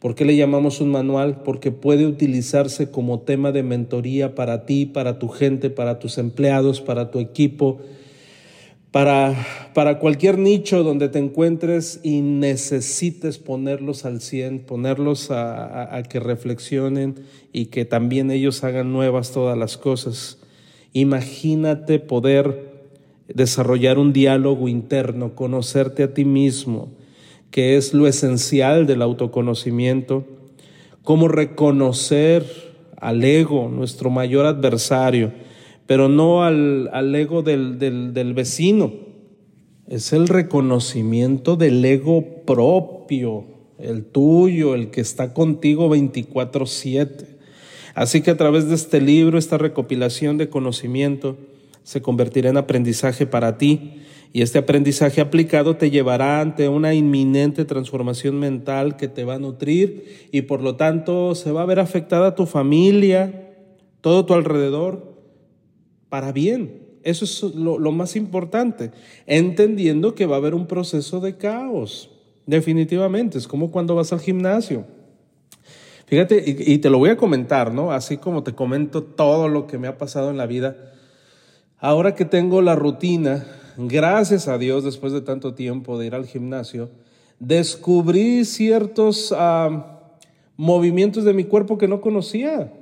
¿Por 0.00 0.14
qué 0.14 0.24
le 0.24 0.34
llamamos 0.34 0.80
un 0.80 0.90
manual? 0.90 1.42
Porque 1.42 1.72
puede 1.72 2.06
utilizarse 2.06 2.90
como 2.90 3.20
tema 3.20 3.52
de 3.52 3.62
mentoría 3.62 4.34
para 4.34 4.64
ti, 4.64 4.86
para 4.86 5.18
tu 5.18 5.28
gente, 5.28 5.68
para 5.68 5.98
tus 5.98 6.16
empleados, 6.16 6.80
para 6.80 7.10
tu 7.10 7.18
equipo, 7.18 7.80
para, 8.90 9.34
para 9.74 9.98
cualquier 9.98 10.38
nicho 10.38 10.82
donde 10.84 11.10
te 11.10 11.18
encuentres 11.18 12.00
y 12.02 12.22
necesites 12.22 13.36
ponerlos 13.36 14.06
al 14.06 14.22
100, 14.22 14.60
ponerlos 14.60 15.30
a, 15.30 15.94
a 15.94 16.02
que 16.04 16.18
reflexionen 16.18 17.16
y 17.52 17.66
que 17.66 17.84
también 17.84 18.30
ellos 18.30 18.64
hagan 18.64 18.94
nuevas 18.94 19.32
todas 19.32 19.58
las 19.58 19.76
cosas. 19.76 20.38
Imagínate 20.94 21.98
poder 21.98 22.69
desarrollar 23.34 23.98
un 23.98 24.12
diálogo 24.12 24.68
interno, 24.68 25.34
conocerte 25.34 26.02
a 26.02 26.14
ti 26.14 26.24
mismo, 26.24 26.88
que 27.50 27.76
es 27.76 27.94
lo 27.94 28.06
esencial 28.06 28.86
del 28.86 29.02
autoconocimiento, 29.02 30.24
cómo 31.02 31.28
reconocer 31.28 32.44
al 32.96 33.24
ego, 33.24 33.68
nuestro 33.68 34.10
mayor 34.10 34.46
adversario, 34.46 35.32
pero 35.86 36.08
no 36.08 36.44
al, 36.44 36.88
al 36.92 37.14
ego 37.14 37.42
del, 37.42 37.78
del, 37.78 38.14
del 38.14 38.34
vecino. 38.34 38.92
Es 39.88 40.12
el 40.12 40.28
reconocimiento 40.28 41.56
del 41.56 41.84
ego 41.84 42.44
propio, 42.46 43.44
el 43.78 44.04
tuyo, 44.04 44.74
el 44.74 44.90
que 44.90 45.00
está 45.00 45.34
contigo 45.34 45.88
24/7. 45.88 47.26
Así 47.94 48.20
que 48.20 48.30
a 48.30 48.36
través 48.36 48.68
de 48.68 48.76
este 48.76 49.00
libro, 49.00 49.36
esta 49.36 49.58
recopilación 49.58 50.38
de 50.38 50.48
conocimiento, 50.48 51.36
se 51.82 52.02
convertirá 52.02 52.50
en 52.50 52.56
aprendizaje 52.56 53.26
para 53.26 53.58
ti 53.58 54.00
y 54.32 54.42
este 54.42 54.58
aprendizaje 54.58 55.20
aplicado 55.20 55.76
te 55.76 55.90
llevará 55.90 56.40
ante 56.40 56.68
una 56.68 56.94
inminente 56.94 57.64
transformación 57.64 58.38
mental 58.38 58.96
que 58.96 59.08
te 59.08 59.24
va 59.24 59.34
a 59.34 59.38
nutrir 59.38 60.28
y 60.30 60.42
por 60.42 60.62
lo 60.62 60.76
tanto 60.76 61.34
se 61.34 61.50
va 61.50 61.62
a 61.62 61.66
ver 61.66 61.80
afectada 61.80 62.36
tu 62.36 62.46
familia, 62.46 63.56
todo 64.00 64.24
tu 64.24 64.34
alrededor, 64.34 65.16
para 66.08 66.30
bien. 66.30 66.88
Eso 67.02 67.24
es 67.24 67.54
lo, 67.54 67.78
más 67.92 68.14
importante, 68.14 68.92
entendiendo 69.26 70.14
que 70.14 70.26
va 70.26 70.36
a 70.36 70.38
haber 70.38 70.54
un 70.54 70.66
proceso 70.66 71.18
de 71.20 71.36
caos, 71.36 72.10
definitivamente. 72.46 73.38
Es 73.38 73.48
como 73.48 73.70
cuando 73.70 73.94
vas 73.96 74.12
al 74.12 74.20
gimnasio. 74.20 74.84
Fíjate, 76.06 76.44
y, 76.44 76.74
y 76.74 76.78
te 76.78 76.90
lo 76.90 76.98
voy 76.98 77.10
a 77.10 77.16
comentar, 77.16 77.72
¿no? 77.72 77.90
Así 77.90 78.18
como 78.18 78.42
te 78.42 78.52
comento 78.52 79.02
todo 79.02 79.48
lo 79.48 79.66
que 79.66 79.78
me 79.78 79.88
ha 79.88 79.96
pasado 79.96 80.30
en 80.30 80.36
la 80.36 80.46
vida. 80.46 80.76
Ahora 81.80 82.14
que 82.14 82.26
tengo 82.26 82.60
la 82.60 82.76
rutina 82.76 83.46
gracias 83.78 84.48
a 84.48 84.58
Dios, 84.58 84.84
después 84.84 85.12
de 85.14 85.22
tanto 85.22 85.54
tiempo 85.54 85.98
de 85.98 86.06
ir 86.06 86.14
al 86.14 86.26
gimnasio, 86.26 86.90
descubrí 87.38 88.44
ciertos 88.44 89.34
ah, 89.36 90.00
movimientos 90.56 91.24
de 91.24 91.32
mi 91.32 91.44
cuerpo 91.44 91.78
que 91.78 91.88
no 91.88 92.02
conocía. 92.02 92.72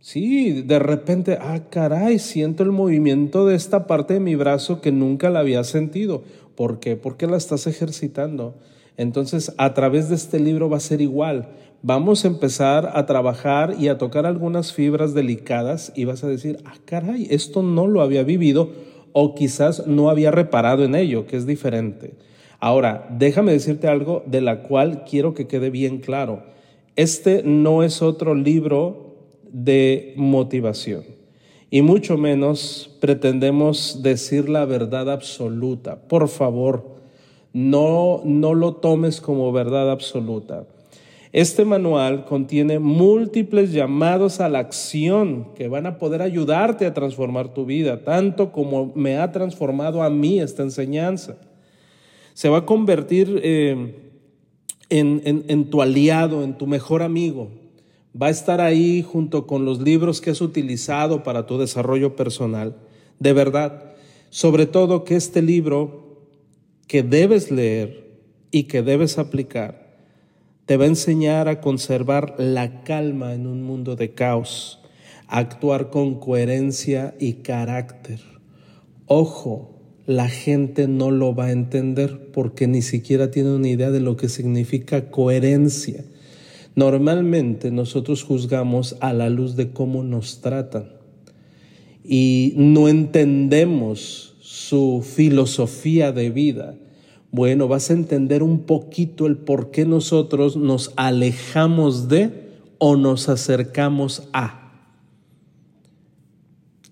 Sí, 0.00 0.62
de 0.62 0.78
repente, 0.78 1.38
ah, 1.40 1.60
caray, 1.70 2.18
siento 2.18 2.62
el 2.62 2.72
movimiento 2.72 3.46
de 3.46 3.54
esta 3.54 3.86
parte 3.86 4.14
de 4.14 4.20
mi 4.20 4.34
brazo 4.34 4.80
que 4.80 4.92
nunca 4.92 5.28
la 5.28 5.40
había 5.40 5.62
sentido. 5.64 6.24
¿Por 6.54 6.78
qué? 6.78 6.96
Porque 6.96 7.26
la 7.26 7.36
estás 7.36 7.66
ejercitando. 7.66 8.54
Entonces, 8.96 9.52
a 9.58 9.74
través 9.74 10.08
de 10.08 10.14
este 10.14 10.38
libro 10.38 10.70
va 10.70 10.76
a 10.76 10.80
ser 10.80 11.00
igual. 11.00 11.48
Vamos 11.86 12.24
a 12.24 12.28
empezar 12.28 12.92
a 12.94 13.04
trabajar 13.04 13.76
y 13.78 13.88
a 13.88 13.98
tocar 13.98 14.24
algunas 14.24 14.72
fibras 14.72 15.12
delicadas 15.12 15.92
y 15.94 16.06
vas 16.06 16.24
a 16.24 16.28
decir, 16.28 16.56
ah, 16.64 16.76
caray, 16.86 17.26
esto 17.28 17.62
no 17.62 17.86
lo 17.86 18.00
había 18.00 18.22
vivido 18.22 18.70
o 19.12 19.34
quizás 19.34 19.86
no 19.86 20.08
había 20.08 20.30
reparado 20.30 20.82
en 20.82 20.94
ello, 20.94 21.26
que 21.26 21.36
es 21.36 21.46
diferente. 21.46 22.14
Ahora, 22.58 23.06
déjame 23.10 23.52
decirte 23.52 23.86
algo 23.86 24.22
de 24.24 24.40
la 24.40 24.62
cual 24.62 25.04
quiero 25.04 25.34
que 25.34 25.46
quede 25.46 25.68
bien 25.68 25.98
claro. 25.98 26.44
Este 26.96 27.42
no 27.44 27.82
es 27.82 28.00
otro 28.00 28.34
libro 28.34 29.16
de 29.52 30.14
motivación 30.16 31.04
y 31.70 31.82
mucho 31.82 32.16
menos 32.16 32.96
pretendemos 32.98 34.00
decir 34.02 34.48
la 34.48 34.64
verdad 34.64 35.10
absoluta. 35.10 36.08
Por 36.08 36.28
favor, 36.28 36.94
no, 37.52 38.22
no 38.24 38.54
lo 38.54 38.76
tomes 38.76 39.20
como 39.20 39.52
verdad 39.52 39.90
absoluta. 39.90 40.64
Este 41.34 41.64
manual 41.64 42.26
contiene 42.26 42.78
múltiples 42.78 43.72
llamados 43.72 44.38
a 44.38 44.48
la 44.48 44.60
acción 44.60 45.52
que 45.56 45.66
van 45.66 45.84
a 45.84 45.98
poder 45.98 46.22
ayudarte 46.22 46.86
a 46.86 46.94
transformar 46.94 47.52
tu 47.52 47.66
vida, 47.66 48.04
tanto 48.04 48.52
como 48.52 48.92
me 48.94 49.18
ha 49.18 49.32
transformado 49.32 50.04
a 50.04 50.10
mí 50.10 50.38
esta 50.38 50.62
enseñanza. 50.62 51.36
Se 52.34 52.48
va 52.48 52.58
a 52.58 52.66
convertir 52.66 53.40
eh, 53.42 53.96
en, 54.90 55.22
en 55.24 55.70
tu 55.70 55.82
aliado, 55.82 56.44
en 56.44 56.56
tu 56.56 56.68
mejor 56.68 57.02
amigo. 57.02 57.50
Va 58.14 58.28
a 58.28 58.30
estar 58.30 58.60
ahí 58.60 59.02
junto 59.02 59.48
con 59.48 59.64
los 59.64 59.80
libros 59.80 60.20
que 60.20 60.30
has 60.30 60.40
utilizado 60.40 61.24
para 61.24 61.46
tu 61.46 61.58
desarrollo 61.58 62.14
personal. 62.14 62.76
De 63.18 63.32
verdad, 63.32 63.96
sobre 64.30 64.66
todo 64.66 65.02
que 65.02 65.16
este 65.16 65.42
libro 65.42 66.20
que 66.86 67.02
debes 67.02 67.50
leer 67.50 68.20
y 68.52 68.64
que 68.64 68.82
debes 68.82 69.18
aplicar 69.18 69.83
te 70.66 70.76
va 70.76 70.84
a 70.84 70.88
enseñar 70.88 71.48
a 71.48 71.60
conservar 71.60 72.36
la 72.38 72.82
calma 72.82 73.34
en 73.34 73.46
un 73.46 73.62
mundo 73.62 73.96
de 73.96 74.14
caos, 74.14 74.80
a 75.28 75.38
actuar 75.38 75.90
con 75.90 76.18
coherencia 76.18 77.14
y 77.18 77.34
carácter. 77.34 78.20
Ojo, 79.06 79.74
la 80.06 80.28
gente 80.28 80.88
no 80.88 81.10
lo 81.10 81.34
va 81.34 81.46
a 81.46 81.52
entender 81.52 82.30
porque 82.32 82.66
ni 82.66 82.82
siquiera 82.82 83.30
tiene 83.30 83.54
una 83.54 83.68
idea 83.68 83.90
de 83.90 84.00
lo 84.00 84.16
que 84.16 84.28
significa 84.28 85.10
coherencia. 85.10 86.04
Normalmente 86.74 87.70
nosotros 87.70 88.22
juzgamos 88.22 88.96
a 89.00 89.12
la 89.12 89.28
luz 89.28 89.56
de 89.56 89.70
cómo 89.70 90.02
nos 90.02 90.40
tratan 90.40 90.92
y 92.02 92.54
no 92.56 92.88
entendemos 92.88 94.36
su 94.40 95.02
filosofía 95.02 96.12
de 96.12 96.30
vida 96.30 96.74
bueno, 97.34 97.66
vas 97.66 97.90
a 97.90 97.94
entender 97.94 98.44
un 98.44 98.60
poquito 98.60 99.26
el 99.26 99.36
por 99.36 99.72
qué 99.72 99.84
nosotros 99.84 100.56
nos 100.56 100.92
alejamos 100.94 102.06
de 102.06 102.30
o 102.78 102.94
nos 102.94 103.28
acercamos 103.28 104.28
a. 104.32 104.72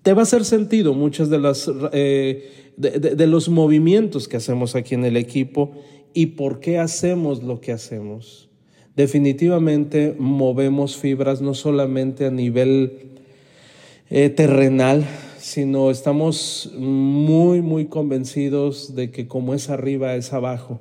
Te 0.01 0.11
va 0.11 0.19
a 0.19 0.23
hacer 0.23 0.43
sentido 0.43 0.93
muchos 0.95 1.29
de, 1.29 1.39
las, 1.39 1.71
eh, 1.93 2.73
de, 2.75 3.25
los 3.25 3.47
movimientos 3.47 4.27
que 4.27 4.35
hacemos 4.35 4.75
aquí 4.75 4.95
en 4.95 5.05
el 5.05 5.15
equipo 5.15 5.71
y 6.13 6.25
por 6.25 6.59
qué 6.59 6.77
hacemos 6.77 7.41
lo 7.41 7.61
que 7.61 7.71
hacemos. 7.71 8.49
Definitivamente 8.97 10.13
movemos 10.19 10.97
fibras 10.97 11.41
no 11.41 11.53
solamente 11.53 12.25
a 12.25 12.31
nivel 12.31 13.13
eh, 14.09 14.27
terrenal, 14.27 15.05
sino 15.43 15.91
estamos 15.91 16.71
muy, 16.77 17.61
muy 17.61 17.87
convencidos 17.87 18.95
de 18.95 19.11
que 19.11 19.27
como 19.27 19.53
es 19.53 19.69
arriba 19.69 20.15
es 20.15 20.31
abajo 20.31 20.79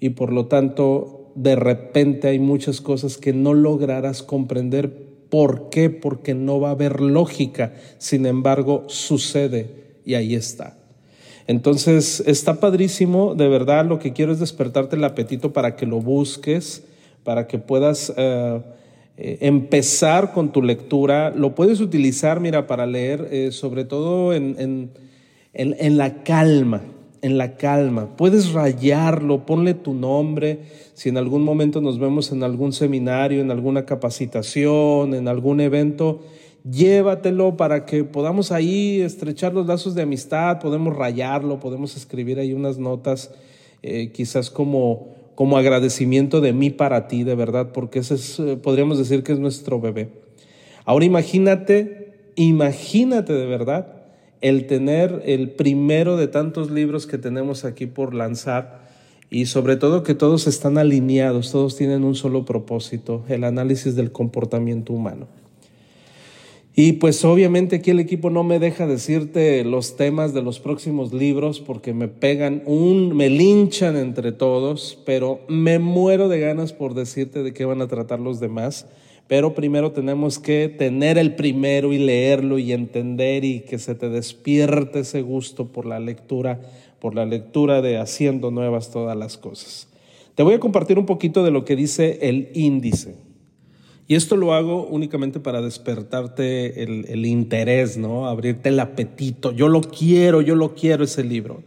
y 0.00 0.10
por 0.10 0.32
lo 0.32 0.46
tanto 0.46 1.30
de 1.36 1.54
repente 1.54 2.26
hay 2.26 2.40
muchas 2.40 2.80
cosas 2.80 3.18
que 3.18 3.32
no 3.32 3.54
lograrás 3.54 4.24
comprender. 4.24 4.92
¿Por 5.30 5.70
qué? 5.70 5.90
Porque 5.90 6.34
no 6.34 6.58
va 6.58 6.70
a 6.70 6.72
haber 6.72 7.00
lógica, 7.00 7.74
sin 7.98 8.26
embargo 8.26 8.82
sucede 8.88 10.00
y 10.04 10.14
ahí 10.14 10.34
está. 10.34 10.76
Entonces 11.46 12.20
está 12.26 12.58
padrísimo, 12.58 13.36
de 13.36 13.46
verdad 13.46 13.86
lo 13.86 14.00
que 14.00 14.12
quiero 14.12 14.32
es 14.32 14.40
despertarte 14.40 14.96
el 14.96 15.04
apetito 15.04 15.52
para 15.52 15.76
que 15.76 15.86
lo 15.86 16.00
busques, 16.00 16.82
para 17.22 17.46
que 17.46 17.58
puedas... 17.60 18.12
Eh, 18.16 18.60
eh, 19.22 19.36
empezar 19.42 20.32
con 20.32 20.50
tu 20.50 20.62
lectura. 20.62 21.28
Lo 21.28 21.54
puedes 21.54 21.80
utilizar, 21.80 22.40
mira, 22.40 22.66
para 22.66 22.86
leer, 22.86 23.28
eh, 23.30 23.52
sobre 23.52 23.84
todo 23.84 24.32
en, 24.32 24.56
en, 24.58 24.90
en, 25.52 25.98
la 25.98 26.22
calma, 26.22 26.80
en 27.20 27.36
la 27.36 27.58
calma. 27.58 28.16
Puedes 28.16 28.52
rayarlo, 28.54 29.44
ponle 29.44 29.74
tu 29.74 29.92
nombre. 29.92 30.60
Si 30.94 31.10
en 31.10 31.18
algún 31.18 31.42
momento 31.42 31.82
nos 31.82 31.98
vemos 31.98 32.32
en 32.32 32.42
algún 32.42 32.72
seminario, 32.72 33.42
en 33.42 33.50
alguna 33.50 33.84
capacitación, 33.84 35.12
en 35.12 35.28
algún 35.28 35.60
evento, 35.60 36.22
llévatelo 36.64 37.58
para 37.58 37.84
que 37.84 38.04
podamos 38.04 38.52
ahí 38.52 39.02
estrechar 39.02 39.52
los 39.52 39.66
lazos 39.66 39.94
de 39.94 40.00
amistad, 40.00 40.60
podemos 40.60 40.96
rayarlo, 40.96 41.60
podemos 41.60 41.94
escribir 41.94 42.38
ahí 42.38 42.54
unas 42.54 42.78
notas, 42.78 43.30
eh, 43.82 44.12
quizás 44.12 44.48
como 44.48 45.19
como 45.40 45.56
agradecimiento 45.56 46.42
de 46.42 46.52
mí 46.52 46.68
para 46.68 47.08
ti, 47.08 47.24
de 47.24 47.34
verdad, 47.34 47.72
porque 47.72 48.00
ese 48.00 48.16
es, 48.16 48.38
eh, 48.40 48.58
podríamos 48.62 48.98
decir 48.98 49.22
que 49.22 49.32
es 49.32 49.38
nuestro 49.38 49.80
bebé. 49.80 50.10
Ahora 50.84 51.06
imagínate, 51.06 52.12
imagínate 52.34 53.32
de 53.32 53.46
verdad 53.46 53.86
el 54.42 54.66
tener 54.66 55.22
el 55.24 55.48
primero 55.52 56.18
de 56.18 56.28
tantos 56.28 56.70
libros 56.70 57.06
que 57.06 57.16
tenemos 57.16 57.64
aquí 57.64 57.86
por 57.86 58.12
lanzar 58.12 58.82
y 59.30 59.46
sobre 59.46 59.76
todo 59.76 60.02
que 60.02 60.14
todos 60.14 60.46
están 60.46 60.76
alineados, 60.76 61.52
todos 61.52 61.74
tienen 61.74 62.04
un 62.04 62.16
solo 62.16 62.44
propósito, 62.44 63.24
el 63.30 63.44
análisis 63.44 63.96
del 63.96 64.12
comportamiento 64.12 64.92
humano. 64.92 65.26
Y 66.74 66.92
pues 66.92 67.24
obviamente 67.24 67.76
aquí 67.76 67.90
el 67.90 67.98
equipo 67.98 68.30
no 68.30 68.44
me 68.44 68.60
deja 68.60 68.86
decirte 68.86 69.64
los 69.64 69.96
temas 69.96 70.32
de 70.32 70.42
los 70.42 70.60
próximos 70.60 71.12
libros 71.12 71.60
porque 71.60 71.92
me 71.92 72.06
pegan 72.06 72.62
un, 72.64 73.16
me 73.16 73.28
linchan 73.28 73.96
entre 73.96 74.30
todos, 74.30 74.98
pero 75.04 75.40
me 75.48 75.80
muero 75.80 76.28
de 76.28 76.38
ganas 76.38 76.72
por 76.72 76.94
decirte 76.94 77.42
de 77.42 77.52
qué 77.52 77.64
van 77.64 77.82
a 77.82 77.88
tratar 77.88 78.20
los 78.20 78.38
demás. 78.38 78.86
Pero 79.26 79.54
primero 79.54 79.92
tenemos 79.92 80.38
que 80.38 80.68
tener 80.68 81.18
el 81.18 81.34
primero 81.34 81.92
y 81.92 81.98
leerlo 81.98 82.58
y 82.58 82.72
entender 82.72 83.44
y 83.44 83.60
que 83.60 83.78
se 83.78 83.94
te 83.94 84.08
despierte 84.08 85.00
ese 85.00 85.22
gusto 85.22 85.68
por 85.68 85.86
la 85.86 86.00
lectura, 86.00 86.60
por 87.00 87.14
la 87.14 87.26
lectura 87.26 87.82
de 87.82 87.98
haciendo 87.98 88.50
nuevas 88.50 88.90
todas 88.90 89.16
las 89.16 89.38
cosas. 89.38 89.88
Te 90.34 90.42
voy 90.44 90.54
a 90.54 90.60
compartir 90.60 90.98
un 90.98 91.06
poquito 91.06 91.44
de 91.44 91.50
lo 91.50 91.64
que 91.64 91.76
dice 91.76 92.18
el 92.22 92.50
índice. 92.54 93.29
Y 94.10 94.16
esto 94.16 94.34
lo 94.34 94.54
hago 94.54 94.88
únicamente 94.88 95.38
para 95.38 95.62
despertarte 95.62 96.82
el, 96.82 97.26
interés, 97.26 97.96
¿no? 97.96 98.26
Abrirte 98.26 98.70
el 98.70 98.80
apetito. 98.80 99.52
Yo 99.52 99.68
lo 99.68 99.82
quiero, 99.82 100.40
yo 100.40 100.56
lo 100.56 100.74
quiero 100.74 101.04
ese 101.04 101.22
libro. 101.22 101.62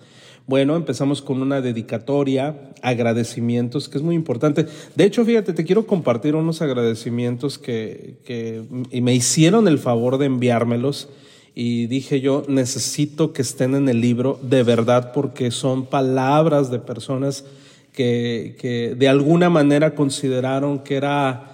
Bueno, 0.45 0.75
empezamos 0.75 1.21
con 1.21 1.41
una 1.41 1.62
dedicatoria, 1.62 2.73
agradecimientos, 2.81 3.88
que 3.88 3.97
es 3.97 4.03
muy 4.03 4.15
importante. 4.15 4.65
De 4.93 5.05
hecho, 5.05 5.23
fíjate, 5.23 5.53
te 5.53 5.63
quiero 5.63 5.88
compartir 5.88 6.35
unos 6.35 6.62
agradecimientos 6.62 7.57
que, 7.57 8.17
que 8.25 8.62
me 9.01 9.15
hicieron 9.15 9.69
el 9.69 9.79
favor 9.79 10.17
de 10.17 10.25
enviármelos. 10.25 11.07
Y 11.55 11.88
dije 11.88 12.19
yo, 12.19 12.43
necesito 12.50 13.31
que 13.31 13.41
estén 13.41 13.73
en 13.73 13.88
el 13.88 14.01
libro 14.01 14.38
de 14.41 14.63
verdad 14.63 15.13
porque 15.13 15.50
son 15.50 15.85
palabras 15.85 16.69
de 16.69 16.79
personas 16.79 17.45
que, 17.93 18.57
que 18.59 18.95
de 18.97 19.07
alguna 19.07 19.50
manera 19.50 19.95
consideraron 19.95 20.79
que 20.79 20.95
era 20.95 21.51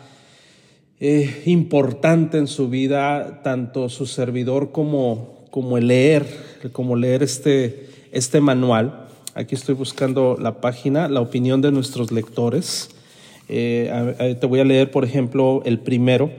eh, 1.00 1.44
importante 1.46 2.38
en 2.38 2.48
su 2.48 2.70
vida, 2.70 3.41
tanto 3.44 3.89
su 3.89 4.06
servidor 4.06 4.72
como, 4.72 5.46
como 5.50 5.77
el 5.77 5.88
leer, 5.88 6.25
como 6.72 6.96
leer 6.96 7.24
este, 7.24 7.88
este 8.12 8.41
manual. 8.41 9.08
Aquí 9.34 9.56
estoy 9.56 9.75
buscando 9.75 10.38
la 10.39 10.60
página, 10.60 11.08
la 11.08 11.22
opinión 11.22 11.62
de 11.62 11.72
nuestros 11.72 12.12
lectores. 12.12 12.89
Eh, 13.48 14.38
te 14.39 14.46
voy 14.46 14.60
a 14.60 14.65
leer, 14.65 14.91
por 14.91 15.06
ejemplo, 15.06 15.62
el 15.65 15.79
primero, 15.79 16.32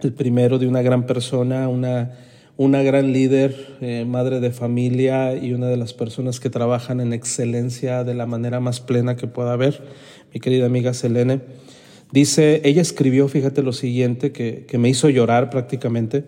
el 0.00 0.12
primero 0.12 0.58
de 0.58 0.66
una 0.66 0.82
gran 0.82 1.06
persona, 1.06 1.68
una, 1.68 2.18
una 2.60 2.82
gran 2.82 3.14
líder, 3.14 3.78
eh, 3.80 4.04
madre 4.06 4.38
de 4.40 4.50
familia 4.50 5.34
y 5.34 5.54
una 5.54 5.68
de 5.68 5.78
las 5.78 5.94
personas 5.94 6.40
que 6.40 6.50
trabajan 6.50 7.00
en 7.00 7.14
excelencia 7.14 8.04
de 8.04 8.12
la 8.12 8.26
manera 8.26 8.60
más 8.60 8.80
plena 8.80 9.16
que 9.16 9.26
pueda 9.26 9.54
haber, 9.54 9.82
mi 10.34 10.40
querida 10.40 10.66
amiga 10.66 10.92
Selene. 10.92 11.40
Dice, 12.12 12.60
ella 12.64 12.82
escribió, 12.82 13.28
fíjate 13.28 13.62
lo 13.62 13.72
siguiente, 13.72 14.32
que, 14.32 14.64
que 14.66 14.78
me 14.78 14.88
hizo 14.88 15.08
llorar 15.08 15.50
prácticamente. 15.50 16.24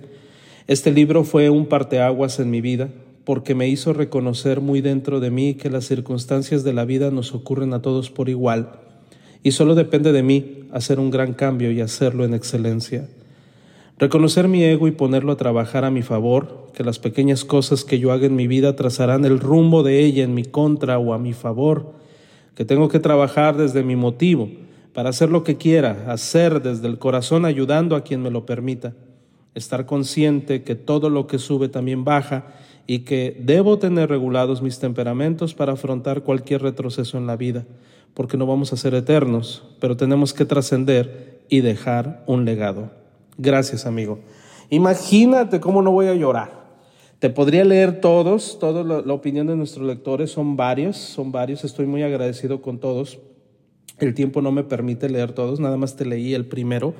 Este 0.68 0.92
libro 0.92 1.24
fue 1.24 1.50
un 1.50 1.66
parteaguas 1.66 2.38
en 2.38 2.50
mi 2.50 2.60
vida, 2.60 2.88
porque 3.24 3.54
me 3.54 3.68
hizo 3.68 3.92
reconocer 3.92 4.60
muy 4.60 4.80
dentro 4.80 5.20
de 5.20 5.30
mí 5.30 5.54
que 5.54 5.70
las 5.70 5.84
circunstancias 5.86 6.64
de 6.64 6.72
la 6.72 6.84
vida 6.84 7.10
nos 7.10 7.34
ocurren 7.34 7.72
a 7.72 7.82
todos 7.82 8.10
por 8.10 8.28
igual, 8.28 8.72
y 9.42 9.52
solo 9.52 9.74
depende 9.74 10.12
de 10.12 10.22
mí 10.22 10.64
hacer 10.72 11.00
un 11.00 11.10
gran 11.10 11.34
cambio 11.34 11.72
y 11.72 11.80
hacerlo 11.80 12.24
en 12.24 12.34
excelencia. 12.34 13.08
Reconocer 13.98 14.48
mi 14.48 14.64
ego 14.64 14.88
y 14.88 14.92
ponerlo 14.92 15.32
a 15.32 15.36
trabajar 15.36 15.84
a 15.84 15.90
mi 15.90 16.02
favor, 16.02 16.68
que 16.74 16.84
las 16.84 16.98
pequeñas 16.98 17.44
cosas 17.44 17.84
que 17.84 17.98
yo 17.98 18.12
haga 18.12 18.26
en 18.26 18.34
mi 18.34 18.46
vida 18.46 18.74
trazarán 18.74 19.24
el 19.24 19.38
rumbo 19.38 19.82
de 19.82 20.00
ella 20.00 20.24
en 20.24 20.34
mi 20.34 20.44
contra 20.44 20.98
o 20.98 21.12
a 21.12 21.18
mi 21.18 21.32
favor, 21.32 21.92
que 22.54 22.64
tengo 22.64 22.88
que 22.88 22.98
trabajar 22.98 23.56
desde 23.56 23.82
mi 23.82 23.96
motivo, 23.96 24.48
para 24.92 25.10
hacer 25.10 25.30
lo 25.30 25.42
que 25.42 25.56
quiera, 25.56 26.04
hacer 26.08 26.62
desde 26.62 26.86
el 26.86 26.98
corazón 26.98 27.44
ayudando 27.44 27.96
a 27.96 28.02
quien 28.02 28.22
me 28.22 28.30
lo 28.30 28.44
permita, 28.44 28.94
estar 29.54 29.86
consciente 29.86 30.62
que 30.62 30.74
todo 30.74 31.10
lo 31.10 31.26
que 31.26 31.38
sube 31.38 31.68
también 31.68 32.04
baja 32.04 32.46
y 32.86 33.00
que 33.00 33.36
debo 33.40 33.78
tener 33.78 34.08
regulados 34.08 34.60
mis 34.62 34.78
temperamentos 34.78 35.54
para 35.54 35.72
afrontar 35.72 36.22
cualquier 36.22 36.62
retroceso 36.62 37.16
en 37.16 37.26
la 37.26 37.36
vida, 37.36 37.64
porque 38.14 38.36
no 38.36 38.46
vamos 38.46 38.72
a 38.72 38.76
ser 38.76 38.94
eternos, 38.94 39.64
pero 39.80 39.96
tenemos 39.96 40.34
que 40.34 40.44
trascender 40.44 41.40
y 41.48 41.60
dejar 41.60 42.22
un 42.26 42.44
legado. 42.44 42.90
Gracias, 43.38 43.86
amigo. 43.86 44.20
Imagínate 44.68 45.60
cómo 45.60 45.80
no 45.80 45.92
voy 45.92 46.06
a 46.06 46.14
llorar. 46.14 46.62
Te 47.18 47.30
podría 47.30 47.64
leer 47.64 48.00
todos, 48.00 48.58
toda 48.58 48.82
la, 48.82 49.00
la 49.00 49.12
opinión 49.12 49.46
de 49.46 49.56
nuestros 49.56 49.86
lectores, 49.86 50.30
son 50.32 50.56
varios, 50.56 50.96
son 50.96 51.30
varios, 51.30 51.64
estoy 51.64 51.86
muy 51.86 52.02
agradecido 52.02 52.60
con 52.60 52.78
todos, 52.78 53.20
el 53.98 54.14
tiempo 54.14 54.42
no 54.42 54.52
me 54.52 54.64
permite 54.64 55.08
leer 55.08 55.32
todos, 55.32 55.60
nada 55.60 55.76
más 55.76 55.96
te 55.96 56.04
leí 56.04 56.34
el 56.34 56.46
primero. 56.46 56.94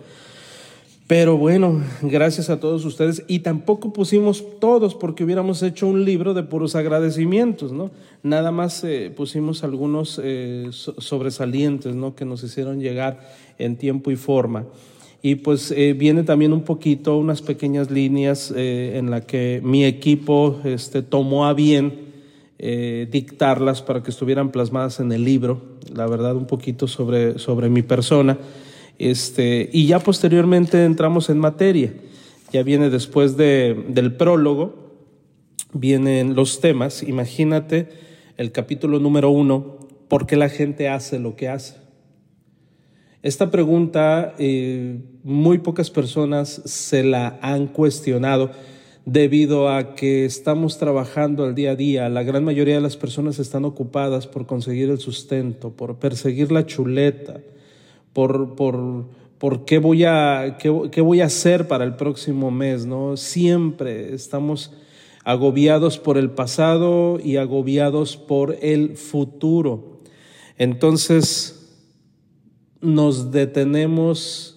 Pero 1.12 1.36
bueno, 1.36 1.82
gracias 2.00 2.48
a 2.48 2.58
todos 2.58 2.86
ustedes. 2.86 3.22
Y 3.26 3.40
tampoco 3.40 3.92
pusimos 3.92 4.42
todos 4.60 4.94
porque 4.94 5.24
hubiéramos 5.24 5.62
hecho 5.62 5.86
un 5.86 6.06
libro 6.06 6.32
de 6.32 6.42
puros 6.42 6.74
agradecimientos, 6.74 7.70
¿no? 7.70 7.90
Nada 8.22 8.50
más 8.50 8.82
eh, 8.84 9.12
pusimos 9.14 9.62
algunos 9.62 10.18
eh, 10.22 10.68
sobresalientes, 10.70 11.94
¿no? 11.94 12.14
Que 12.14 12.24
nos 12.24 12.42
hicieron 12.44 12.80
llegar 12.80 13.20
en 13.58 13.76
tiempo 13.76 14.10
y 14.10 14.16
forma. 14.16 14.64
Y 15.20 15.34
pues 15.34 15.70
eh, 15.72 15.92
viene 15.92 16.22
también 16.22 16.52
un 16.52 16.62
poquito, 16.62 17.18
unas 17.18 17.42
pequeñas 17.42 17.90
líneas 17.90 18.50
en 18.56 19.10
la 19.10 19.20
que 19.20 19.60
mi 19.62 19.84
equipo 19.84 20.60
este, 20.64 21.02
tomó 21.02 21.46
a 21.46 21.52
bien 21.52 22.11
eh, 22.64 23.08
dictarlas 23.10 23.82
para 23.82 24.04
que 24.04 24.10
estuvieran 24.10 24.52
plasmadas 24.52 25.00
en 25.00 25.10
el 25.10 25.24
libro, 25.24 25.60
la 25.92 26.06
verdad 26.06 26.36
un 26.36 26.46
poquito 26.46 26.86
sobre, 26.86 27.40
sobre 27.40 27.68
mi 27.68 27.82
persona. 27.82 28.38
Este, 29.00 29.68
y 29.72 29.88
ya 29.88 29.98
posteriormente 29.98 30.84
entramos 30.84 31.28
en 31.28 31.38
materia. 31.38 31.92
Ya 32.52 32.62
viene 32.62 32.88
después 32.88 33.36
de, 33.36 33.84
del 33.88 34.14
prólogo, 34.14 34.92
vienen 35.72 36.36
los 36.36 36.60
temas. 36.60 37.02
Imagínate 37.02 37.88
el 38.36 38.52
capítulo 38.52 39.00
número 39.00 39.30
uno, 39.30 39.78
¿por 40.06 40.26
qué 40.28 40.36
la 40.36 40.48
gente 40.48 40.88
hace 40.88 41.18
lo 41.18 41.34
que 41.34 41.48
hace? 41.48 41.74
Esta 43.22 43.50
pregunta 43.50 44.36
eh, 44.38 45.00
muy 45.24 45.58
pocas 45.58 45.90
personas 45.90 46.62
se 46.64 47.02
la 47.02 47.40
han 47.42 47.66
cuestionado 47.66 48.52
debido 49.04 49.68
a 49.68 49.94
que 49.94 50.24
estamos 50.24 50.78
trabajando 50.78 51.44
al 51.44 51.54
día 51.54 51.72
a 51.72 51.76
día. 51.76 52.08
La 52.08 52.22
gran 52.22 52.44
mayoría 52.44 52.76
de 52.76 52.80
las 52.80 52.96
personas 52.96 53.38
están 53.38 53.64
ocupadas 53.64 54.26
por 54.26 54.46
conseguir 54.46 54.90
el 54.90 54.98
sustento, 54.98 55.70
por 55.70 55.96
perseguir 55.96 56.52
la 56.52 56.66
chuleta, 56.66 57.40
por, 58.12 58.54
por, 58.54 59.06
por 59.38 59.64
qué, 59.64 59.78
voy 59.78 60.04
a, 60.04 60.56
qué, 60.58 60.72
qué 60.92 61.00
voy 61.00 61.20
a 61.20 61.26
hacer 61.26 61.66
para 61.66 61.84
el 61.84 61.96
próximo 61.96 62.50
mes. 62.50 62.86
¿no? 62.86 63.16
Siempre 63.16 64.14
estamos 64.14 64.72
agobiados 65.24 65.98
por 65.98 66.18
el 66.18 66.30
pasado 66.30 67.18
y 67.22 67.36
agobiados 67.36 68.16
por 68.16 68.56
el 68.60 68.96
futuro. 68.96 70.00
Entonces 70.58 71.58
nos 72.80 73.30
detenemos 73.30 74.51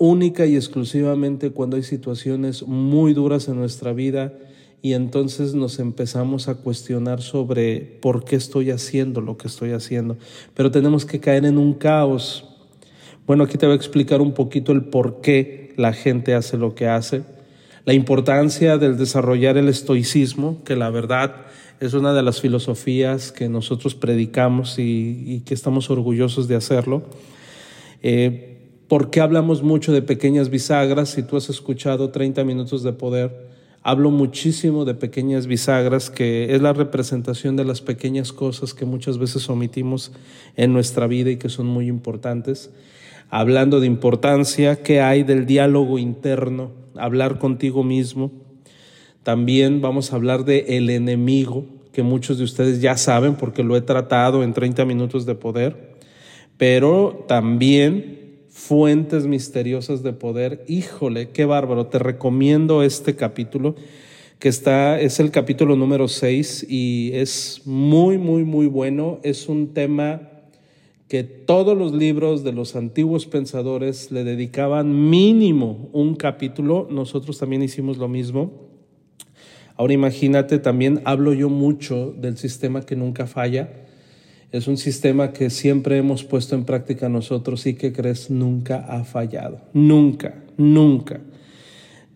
única 0.00 0.46
y 0.46 0.56
exclusivamente 0.56 1.50
cuando 1.50 1.76
hay 1.76 1.82
situaciones 1.82 2.66
muy 2.66 3.12
duras 3.12 3.48
en 3.48 3.56
nuestra 3.56 3.92
vida 3.92 4.32
y 4.80 4.94
entonces 4.94 5.52
nos 5.54 5.78
empezamos 5.78 6.48
a 6.48 6.54
cuestionar 6.54 7.20
sobre 7.20 7.98
por 8.00 8.24
qué 8.24 8.36
estoy 8.36 8.70
haciendo 8.70 9.20
lo 9.20 9.36
que 9.36 9.46
estoy 9.46 9.72
haciendo. 9.72 10.16
Pero 10.54 10.70
tenemos 10.70 11.04
que 11.04 11.20
caer 11.20 11.44
en 11.44 11.58
un 11.58 11.74
caos. 11.74 12.46
Bueno, 13.26 13.44
aquí 13.44 13.58
te 13.58 13.66
voy 13.66 13.74
a 13.74 13.76
explicar 13.76 14.22
un 14.22 14.32
poquito 14.32 14.72
el 14.72 14.84
por 14.84 15.20
qué 15.20 15.74
la 15.76 15.92
gente 15.92 16.32
hace 16.32 16.56
lo 16.56 16.74
que 16.74 16.86
hace, 16.86 17.22
la 17.84 17.92
importancia 17.92 18.78
del 18.78 18.96
desarrollar 18.96 19.58
el 19.58 19.68
estoicismo, 19.68 20.64
que 20.64 20.76
la 20.76 20.88
verdad 20.88 21.44
es 21.78 21.92
una 21.92 22.14
de 22.14 22.22
las 22.22 22.40
filosofías 22.40 23.32
que 23.32 23.50
nosotros 23.50 23.94
predicamos 23.94 24.78
y, 24.78 25.42
que 25.44 25.52
estamos 25.52 25.90
orgullosos 25.90 26.48
de 26.48 26.56
hacerlo. 26.56 27.02
Eh, 28.02 28.59
¿Por 28.90 29.10
qué 29.10 29.20
hablamos 29.20 29.62
mucho 29.62 29.92
de 29.92 30.02
pequeñas 30.02 30.50
bisagras? 30.50 31.10
Si 31.10 31.22
tú 31.22 31.36
has 31.36 31.48
escuchado 31.48 32.10
30 32.10 32.42
minutos 32.42 32.82
de 32.82 32.92
poder, 32.92 33.30
hablo 33.84 34.10
muchísimo 34.10 34.84
de 34.84 34.94
pequeñas 34.94 35.46
bisagras, 35.46 36.10
que 36.10 36.52
es 36.56 36.60
la 36.60 36.72
representación 36.72 37.54
de 37.54 37.64
las 37.64 37.82
pequeñas 37.82 38.32
cosas 38.32 38.74
que 38.74 38.86
muchas 38.86 39.16
veces 39.18 39.48
omitimos 39.48 40.10
en 40.56 40.72
nuestra 40.72 41.06
vida 41.06 41.30
y 41.30 41.36
que 41.36 41.48
son 41.48 41.68
muy 41.68 41.86
importantes. 41.86 42.72
Hablando 43.28 43.78
de 43.78 43.86
importancia, 43.86 44.82
¿qué 44.82 45.00
hay 45.00 45.22
del 45.22 45.46
diálogo 45.46 46.00
interno? 46.00 46.72
Hablar 46.96 47.38
contigo 47.38 47.84
mismo. 47.84 48.32
También 49.22 49.80
vamos 49.80 50.12
a 50.12 50.16
hablar 50.16 50.44
de 50.44 50.76
el 50.76 50.90
enemigo, 50.90 51.64
que 51.92 52.02
muchos 52.02 52.38
de 52.38 52.44
ustedes 52.44 52.80
ya 52.80 52.96
saben 52.96 53.36
porque 53.36 53.62
lo 53.62 53.76
he 53.76 53.82
tratado 53.82 54.42
en 54.42 54.52
30 54.52 54.84
minutos 54.84 55.26
de 55.26 55.36
poder, 55.36 55.94
pero 56.56 57.24
también 57.28 58.19
fuentes 58.60 59.26
misteriosas 59.26 60.02
de 60.02 60.12
poder. 60.12 60.64
Híjole, 60.68 61.30
qué 61.30 61.46
bárbaro. 61.46 61.86
Te 61.86 61.98
recomiendo 61.98 62.82
este 62.82 63.16
capítulo 63.16 63.74
que 64.38 64.48
está, 64.48 65.00
es 65.00 65.18
el 65.18 65.30
capítulo 65.30 65.76
número 65.76 66.08
6 66.08 66.66
y 66.68 67.10
es 67.14 67.62
muy, 67.64 68.18
muy, 68.18 68.44
muy 68.44 68.66
bueno. 68.66 69.18
Es 69.22 69.48
un 69.48 69.72
tema 69.72 70.28
que 71.08 71.24
todos 71.24 71.76
los 71.76 71.92
libros 71.92 72.44
de 72.44 72.52
los 72.52 72.76
antiguos 72.76 73.26
pensadores 73.26 74.12
le 74.12 74.24
dedicaban 74.24 75.10
mínimo 75.10 75.88
un 75.92 76.14
capítulo. 76.14 76.86
Nosotros 76.90 77.38
también 77.38 77.62
hicimos 77.62 77.96
lo 77.96 78.08
mismo. 78.08 78.68
Ahora 79.74 79.94
imagínate, 79.94 80.58
también 80.58 81.00
hablo 81.04 81.32
yo 81.32 81.48
mucho 81.48 82.12
del 82.12 82.36
sistema 82.36 82.82
que 82.82 82.94
nunca 82.94 83.26
falla 83.26 83.72
es 84.52 84.66
un 84.66 84.76
sistema 84.76 85.32
que 85.32 85.48
siempre 85.48 85.96
hemos 85.96 86.24
puesto 86.24 86.56
en 86.56 86.64
práctica 86.64 87.08
nosotros 87.08 87.66
y 87.66 87.74
que 87.74 87.92
crees 87.92 88.30
nunca 88.30 88.84
ha 88.88 89.04
fallado. 89.04 89.60
Nunca, 89.72 90.42
nunca. 90.56 91.20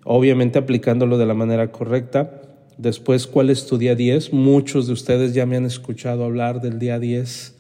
Obviamente 0.05 0.59
aplicándolo 0.59 1.17
de 1.17 1.27
la 1.27 1.35
manera 1.35 1.71
correcta. 1.71 2.43
Después, 2.77 3.29
¿cuál 3.29 3.51
es 3.51 3.67
tu 3.67 3.79
día 3.79 3.95
10? 3.95 4.33
Muchos 4.33 4.89
de 4.89 4.95
ustedes 4.95 5.33
ya 5.33 5.47
me 5.47 5.57
han 5.57 5.65
escuchado 5.65 6.25
hablar 6.25 6.61
del 6.61 6.81
día 6.81 6.99
10. 6.99 7.55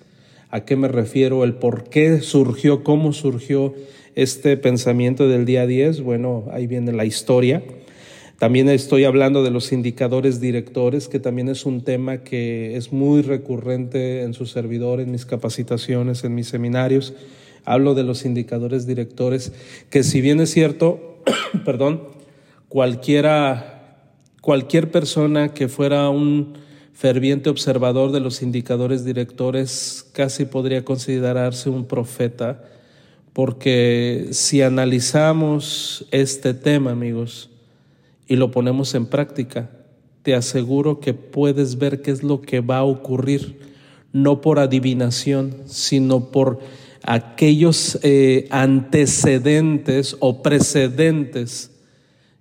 ¿A 0.51 0.65
qué 0.65 0.75
me 0.75 0.89
refiero? 0.89 1.45
El 1.45 1.55
por 1.55 1.85
qué 1.85 2.21
surgió, 2.21 2.83
cómo 2.83 3.13
surgió 3.13 3.75
este 4.17 4.57
pensamiento 4.57 5.29
del 5.29 5.45
día 5.45 5.69
10. 5.69 6.01
Bueno, 6.01 6.47
ahí 6.51 6.67
viene 6.67 6.93
la 6.93 7.05
historia. 7.05 7.63
También 8.38 8.68
estoy 8.68 9.05
hablando 9.05 9.44
de 9.44 9.51
los 9.51 9.73
indicadores 9.73 10.40
directores, 10.40 11.09
que 11.09 11.20
también 11.20 11.49
es 11.49 11.66
un 11.66 11.83
tema 11.83 12.18
que 12.18 12.77
es 12.77 12.92
muy 12.92 13.23
recurrente 13.23 14.23
en 14.23 14.35
su 14.35 14.47
servidor, 14.47 15.01
en 15.01 15.12
mis 15.12 15.25
capacitaciones, 15.25 16.25
en 16.25 16.35
mis 16.35 16.49
seminarios. 16.49 17.14
Hablo 17.64 17.94
de 17.94 18.03
los 18.03 18.25
indicadores 18.25 18.87
directores, 18.87 19.53
que 19.88 20.03
si 20.03 20.20
bien 20.20 20.40
es 20.40 20.51
cierto, 20.51 21.20
perdón, 21.64 22.03
cualquiera, 22.68 24.01
cualquier 24.40 24.90
persona 24.90 25.55
que 25.55 25.68
fuera 25.68 26.09
un 26.09 26.55
ferviente 26.92 27.51
observador 27.51 28.11
de 28.11 28.20
los 28.20 28.42
indicadores 28.42 29.05
directores 29.05 30.07
casi 30.12 30.44
podría 30.44 30.85
considerarse 30.85 31.70
un 31.70 31.85
profeta, 31.87 32.64
porque 33.33 34.29
si 34.33 34.61
analizamos 34.61 36.07
este 36.11 36.53
tema, 36.53 36.90
amigos, 36.90 37.51
y 38.27 38.37
lo 38.37 38.51
ponemos 38.51 38.95
en 38.95 39.07
práctica, 39.07 39.71
te 40.23 40.35
aseguro 40.35 41.01
que 41.01 41.13
puedes 41.15 41.79
ver 41.79 42.01
qué 42.01 42.11
es 42.11 42.23
lo 42.23 42.41
que 42.41 42.61
va 42.61 42.79
a 42.79 42.85
ocurrir, 42.85 43.59
no 44.13 44.41
por 44.41 44.59
adivinación, 44.59 45.55
sino 45.67 46.31
por 46.31 46.61
aquellos 47.03 47.99
eh, 48.03 48.47
antecedentes 48.51 50.17
o 50.21 50.43
precedentes 50.43 51.71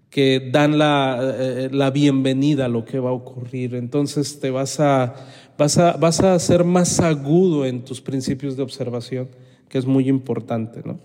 que 0.10 0.50
dan 0.52 0.78
la, 0.78 1.20
eh, 1.38 1.70
la, 1.72 1.90
bienvenida 1.90 2.66
a 2.66 2.70
lo 2.70 2.86
que 2.86 3.00
va 3.00 3.10
a 3.10 3.14
ocurrir. 3.14 3.76
Entonces 3.76 4.40
te 4.40 4.52
vas 4.52 4.80
a, 4.80 5.16
vas, 5.58 5.78
a, 5.78 5.94
vas 5.98 6.22
a 6.22 6.38
ser 6.40 6.64
más 6.64 7.00
agudo 7.00 7.66
en 7.66 7.84
tus 7.84 8.00
principios 8.00 8.56
de 8.56 8.64
observación, 8.64 9.28
que 9.68 9.80
es 9.80 9.86
muy 9.86 10.08
importante, 10.08 10.82
¿no? 10.86 11.00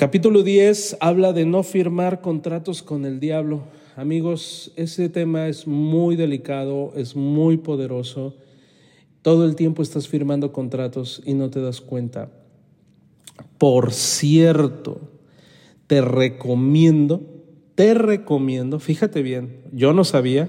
Capítulo 0.00 0.42
10 0.42 0.96
habla 1.00 1.34
de 1.34 1.44
no 1.44 1.62
firmar 1.62 2.22
contratos 2.22 2.82
con 2.82 3.04
el 3.04 3.20
diablo. 3.20 3.64
Amigos, 3.96 4.72
ese 4.76 5.10
tema 5.10 5.46
es 5.48 5.66
muy 5.66 6.16
delicado, 6.16 6.94
es 6.96 7.14
muy 7.14 7.58
poderoso. 7.58 8.34
Todo 9.20 9.44
el 9.44 9.56
tiempo 9.56 9.82
estás 9.82 10.08
firmando 10.08 10.52
contratos 10.52 11.20
y 11.26 11.34
no 11.34 11.50
te 11.50 11.60
das 11.60 11.82
cuenta. 11.82 12.30
Por 13.58 13.92
cierto, 13.92 15.02
te 15.86 16.00
recomiendo, 16.00 17.20
te 17.74 17.92
recomiendo, 17.92 18.80
fíjate 18.80 19.20
bien, 19.20 19.60
yo 19.70 19.92
no 19.92 20.04
sabía. 20.04 20.48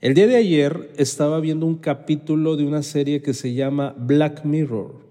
El 0.00 0.14
día 0.14 0.26
de 0.26 0.36
ayer 0.36 0.90
estaba 0.96 1.38
viendo 1.38 1.66
un 1.66 1.76
capítulo 1.76 2.56
de 2.56 2.64
una 2.64 2.82
serie 2.82 3.20
que 3.20 3.34
se 3.34 3.52
llama 3.52 3.94
Black 3.98 4.46
Mirror 4.46 5.03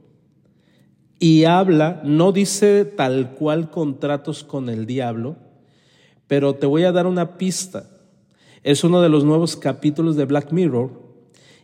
y 1.24 1.46
habla, 1.46 2.02
no 2.04 2.34
dice 2.34 2.84
tal 2.84 3.32
cual 3.36 3.70
contratos 3.72 4.44
con 4.44 4.68
el 4.68 4.86
diablo, 4.86 5.38
pero 6.28 6.56
te 6.56 6.66
voy 6.66 6.84
a 6.84 6.92
dar 6.92 7.08
una 7.08 7.38
pista. 7.38 7.90
Es 8.62 8.84
uno 8.84 9.02
de 9.02 9.08
los 9.08 9.24
nuevos 9.24 9.56
capítulos 9.56 10.18
de 10.18 10.26
Black 10.26 10.52
Mirror 10.52 10.92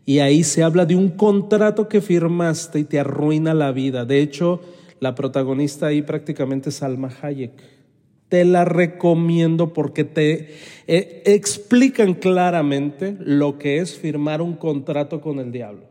y 0.05 0.19
ahí 0.19 0.45
se 0.45 0.63
habla 0.63 0.85
de 0.85 0.95
un 0.95 1.09
contrato 1.09 1.89
que 1.89 1.99
firmaste 1.99 2.79
y 2.79 2.83
te 2.85 3.01
arruina 3.01 3.53
la 3.53 3.73
vida. 3.73 4.05
De 4.05 4.21
hecho, 4.21 4.61
la 5.01 5.13
protagonista 5.13 5.87
ahí 5.87 6.03
prácticamente 6.03 6.69
es 6.69 6.75
Salma 6.75 7.11
Hayek. 7.21 7.51
Te 8.29 8.45
la 8.45 8.63
recomiendo 8.63 9.73
porque 9.73 10.05
te 10.05 10.55
eh, 10.87 11.23
explican 11.25 12.13
claramente 12.13 13.17
lo 13.19 13.57
que 13.57 13.79
es 13.79 13.97
firmar 13.97 14.41
un 14.41 14.53
contrato 14.53 15.19
con 15.19 15.39
el 15.39 15.51
diablo. 15.51 15.88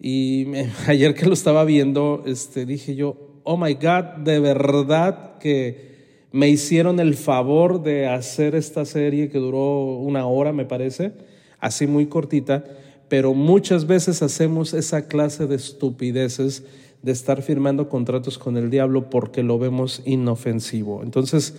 Y 0.00 0.46
ayer 0.86 1.14
que 1.14 1.26
lo 1.26 1.34
estaba 1.34 1.64
viendo, 1.64 2.22
este, 2.26 2.66
dije 2.66 2.94
yo, 2.94 3.16
oh 3.44 3.56
my 3.56 3.74
God, 3.74 4.22
de 4.24 4.40
verdad 4.40 5.38
que 5.38 5.90
me 6.32 6.48
hicieron 6.48 7.00
el 7.00 7.14
favor 7.14 7.82
de 7.82 8.06
hacer 8.06 8.54
esta 8.54 8.84
serie 8.84 9.28
que 9.28 9.38
duró 9.38 9.96
una 9.96 10.26
hora, 10.26 10.52
me 10.52 10.64
parece, 10.64 11.12
así 11.58 11.86
muy 11.86 12.06
cortita, 12.06 12.64
pero 13.08 13.34
muchas 13.34 13.86
veces 13.86 14.22
hacemos 14.22 14.72
esa 14.72 15.08
clase 15.08 15.46
de 15.46 15.56
estupideces 15.56 16.64
de 17.02 17.12
estar 17.12 17.42
firmando 17.42 17.88
contratos 17.88 18.38
con 18.38 18.56
el 18.56 18.70
diablo 18.70 19.10
porque 19.10 19.42
lo 19.42 19.58
vemos 19.58 20.02
inofensivo. 20.04 21.02
Entonces, 21.02 21.56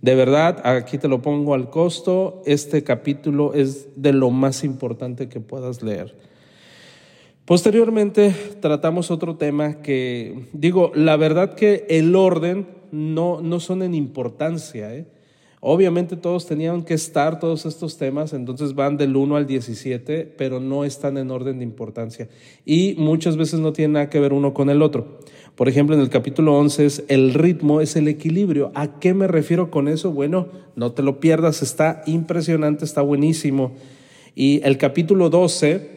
de 0.00 0.14
verdad, 0.14 0.66
aquí 0.66 0.98
te 0.98 1.08
lo 1.08 1.20
pongo 1.20 1.54
al 1.54 1.68
costo, 1.68 2.42
este 2.46 2.84
capítulo 2.84 3.54
es 3.54 3.88
de 3.96 4.12
lo 4.12 4.30
más 4.30 4.64
importante 4.64 5.28
que 5.28 5.40
puedas 5.40 5.82
leer. 5.82 6.16
Posteriormente 7.44 8.34
tratamos 8.60 9.10
otro 9.10 9.36
tema 9.36 9.82
que, 9.82 10.46
digo, 10.54 10.92
la 10.94 11.18
verdad 11.18 11.54
que 11.54 11.84
el 11.90 12.16
orden 12.16 12.66
no, 12.90 13.42
no 13.42 13.60
son 13.60 13.82
en 13.82 13.94
importancia. 13.94 14.94
¿eh? 14.94 15.04
Obviamente 15.60 16.16
todos 16.16 16.46
tenían 16.46 16.84
que 16.84 16.94
estar, 16.94 17.38
todos 17.38 17.66
estos 17.66 17.98
temas, 17.98 18.32
entonces 18.32 18.74
van 18.74 18.96
del 18.96 19.14
1 19.14 19.36
al 19.36 19.46
17, 19.46 20.24
pero 20.38 20.58
no 20.58 20.86
están 20.86 21.18
en 21.18 21.30
orden 21.30 21.58
de 21.58 21.64
importancia. 21.64 22.30
Y 22.64 22.94
muchas 22.96 23.36
veces 23.36 23.60
no 23.60 23.74
tienen 23.74 23.92
nada 23.92 24.08
que 24.08 24.20
ver 24.20 24.32
uno 24.32 24.54
con 24.54 24.70
el 24.70 24.80
otro. 24.80 25.18
Por 25.54 25.68
ejemplo, 25.68 25.94
en 25.94 26.00
el 26.00 26.08
capítulo 26.08 26.56
11 26.56 26.86
es 26.86 27.04
el 27.08 27.34
ritmo, 27.34 27.82
es 27.82 27.94
el 27.96 28.08
equilibrio. 28.08 28.72
¿A 28.74 28.98
qué 28.98 29.12
me 29.12 29.28
refiero 29.28 29.70
con 29.70 29.88
eso? 29.88 30.12
Bueno, 30.12 30.48
no 30.76 30.92
te 30.92 31.02
lo 31.02 31.20
pierdas, 31.20 31.60
está 31.60 32.02
impresionante, 32.06 32.86
está 32.86 33.02
buenísimo. 33.02 33.72
Y 34.34 34.62
el 34.64 34.78
capítulo 34.78 35.28
12 35.28 35.93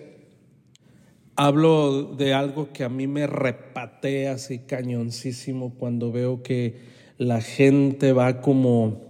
hablo 1.38 2.16
de 2.18 2.34
algo 2.34 2.74
que 2.74 2.84
a 2.84 2.90
mí 2.90 3.06
me 3.08 3.28
repatea 3.28 4.34
así 4.34 4.60
cañoncísimo 4.60 5.76
cuando 5.78 6.12
veo 6.12 6.42
que 6.42 6.76
la 7.20 7.42
gente 7.42 8.12
va 8.12 8.42
como, 8.42 9.04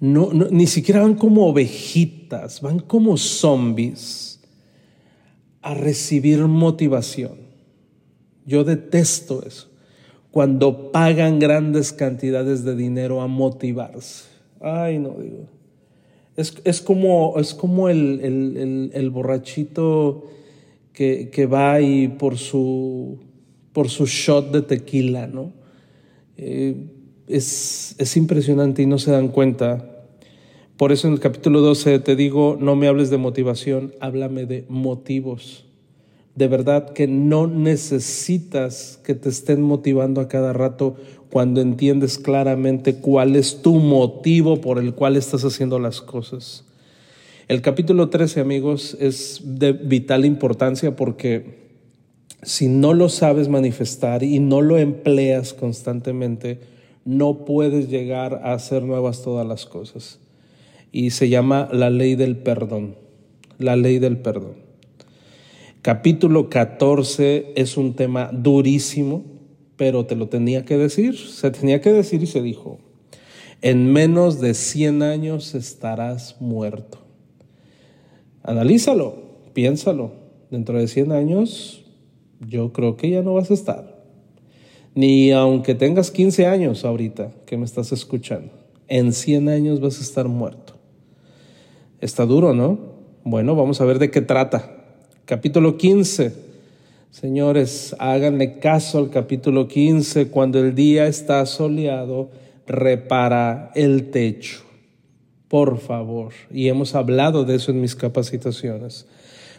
no, 0.00 0.30
ni 0.32 0.66
siquiera 0.66 1.02
van 1.02 1.14
como 1.14 1.46
ovejitas, 1.46 2.60
van 2.60 2.80
como 2.80 3.16
zombies 3.16 4.40
a 5.62 5.74
recibir 5.74 6.40
motivación. 6.40 7.36
Yo 8.44 8.64
detesto 8.64 9.46
eso. 9.46 9.68
Cuando 10.32 10.90
pagan 10.90 11.38
grandes 11.38 11.92
cantidades 11.92 12.64
de 12.64 12.74
dinero 12.74 13.20
a 13.22 13.28
motivarse. 13.28 14.24
Ay, 14.60 14.98
no 14.98 15.10
digo. 15.10 15.46
Es, 16.34 16.80
como, 16.80 17.34
es 17.38 17.54
como 17.54 17.88
el, 17.88 18.20
el, 18.22 18.90
el 18.94 19.10
borrachito 19.10 20.24
que, 20.92 21.48
va 21.52 21.80
y 21.80 22.08
por 22.08 22.38
su, 22.38 23.18
por 23.72 23.88
su 23.88 24.06
shot 24.06 24.52
de 24.52 24.62
tequila, 24.62 25.26
¿no? 25.26 25.52
Eh, 26.36 26.74
es, 27.28 27.94
es 27.98 28.16
impresionante 28.16 28.82
y 28.82 28.86
no 28.86 28.98
se 28.98 29.10
dan 29.10 29.28
cuenta. 29.28 30.06
Por 30.76 30.92
eso 30.92 31.06
en 31.06 31.14
el 31.14 31.20
capítulo 31.20 31.60
12 31.60 31.98
te 32.00 32.16
digo, 32.16 32.56
no 32.60 32.76
me 32.76 32.88
hables 32.88 33.10
de 33.10 33.18
motivación, 33.18 33.94
háblame 34.00 34.46
de 34.46 34.64
motivos. 34.68 35.64
De 36.34 36.48
verdad 36.48 36.92
que 36.92 37.06
no 37.06 37.46
necesitas 37.46 38.98
que 39.04 39.14
te 39.14 39.28
estén 39.28 39.62
motivando 39.62 40.20
a 40.20 40.28
cada 40.28 40.52
rato 40.52 40.96
cuando 41.30 41.60
entiendes 41.60 42.18
claramente 42.18 42.96
cuál 42.96 43.36
es 43.36 43.62
tu 43.62 43.74
motivo 43.76 44.60
por 44.60 44.78
el 44.78 44.94
cual 44.94 45.16
estás 45.16 45.44
haciendo 45.44 45.78
las 45.78 46.00
cosas. 46.00 46.64
El 47.48 47.60
capítulo 47.60 48.08
13, 48.08 48.40
amigos, 48.40 48.96
es 49.00 49.40
de 49.44 49.72
vital 49.72 50.24
importancia 50.24 50.94
porque 50.94 51.62
si 52.42 52.68
no 52.68 52.94
lo 52.94 53.08
sabes 53.08 53.48
manifestar 53.48 54.22
y 54.22 54.38
no 54.38 54.60
lo 54.60 54.78
empleas 54.78 55.52
constantemente, 55.52 56.60
no 57.04 57.44
puedes 57.44 57.88
llegar 57.88 58.42
a 58.44 58.52
hacer 58.52 58.84
nuevas 58.84 59.22
todas 59.22 59.46
las 59.46 59.66
cosas. 59.66 60.20
Y 60.92 61.10
se 61.10 61.28
llama 61.28 61.68
la 61.72 61.90
ley 61.90 62.14
del 62.14 62.36
perdón, 62.36 62.96
la 63.58 63.74
ley 63.74 63.98
del 63.98 64.18
perdón. 64.18 64.54
Capítulo 65.82 66.48
14 66.48 67.54
es 67.56 67.76
un 67.76 67.94
tema 67.94 68.30
durísimo, 68.32 69.24
pero 69.76 70.06
te 70.06 70.14
lo 70.14 70.28
tenía 70.28 70.64
que 70.64 70.76
decir, 70.76 71.18
se 71.18 71.50
tenía 71.50 71.80
que 71.80 71.92
decir 71.92 72.22
y 72.22 72.26
se 72.26 72.40
dijo, 72.40 72.78
en 73.62 73.92
menos 73.92 74.40
de 74.40 74.54
100 74.54 75.02
años 75.02 75.56
estarás 75.56 76.36
muerto. 76.40 77.01
Analízalo, 78.42 79.16
piénsalo, 79.52 80.12
dentro 80.50 80.78
de 80.78 80.88
100 80.88 81.12
años 81.12 81.82
yo 82.48 82.72
creo 82.72 82.96
que 82.96 83.10
ya 83.10 83.22
no 83.22 83.34
vas 83.34 83.50
a 83.50 83.54
estar. 83.54 84.02
Ni 84.94 85.30
aunque 85.32 85.74
tengas 85.74 86.10
15 86.10 86.46
años 86.46 86.84
ahorita 86.84 87.32
que 87.46 87.56
me 87.56 87.64
estás 87.64 87.92
escuchando, 87.92 88.52
en 88.88 89.12
100 89.12 89.48
años 89.48 89.80
vas 89.80 89.98
a 89.98 90.02
estar 90.02 90.28
muerto. 90.28 90.74
Está 92.00 92.26
duro, 92.26 92.52
¿no? 92.52 92.78
Bueno, 93.24 93.54
vamos 93.54 93.80
a 93.80 93.84
ver 93.84 93.98
de 93.98 94.10
qué 94.10 94.20
trata. 94.20 94.76
Capítulo 95.24 95.76
15. 95.76 96.32
Señores, 97.10 97.94
háganle 97.98 98.58
caso 98.58 98.98
al 98.98 99.10
capítulo 99.10 99.68
15. 99.68 100.28
Cuando 100.28 100.58
el 100.58 100.74
día 100.74 101.06
está 101.06 101.46
soleado, 101.46 102.30
repara 102.66 103.70
el 103.74 104.10
techo. 104.10 104.62
Por 105.52 105.80
favor. 105.80 106.32
Y 106.50 106.68
hemos 106.68 106.94
hablado 106.94 107.44
de 107.44 107.56
eso 107.56 107.72
en 107.72 107.82
mis 107.82 107.94
capacitaciones. 107.94 109.06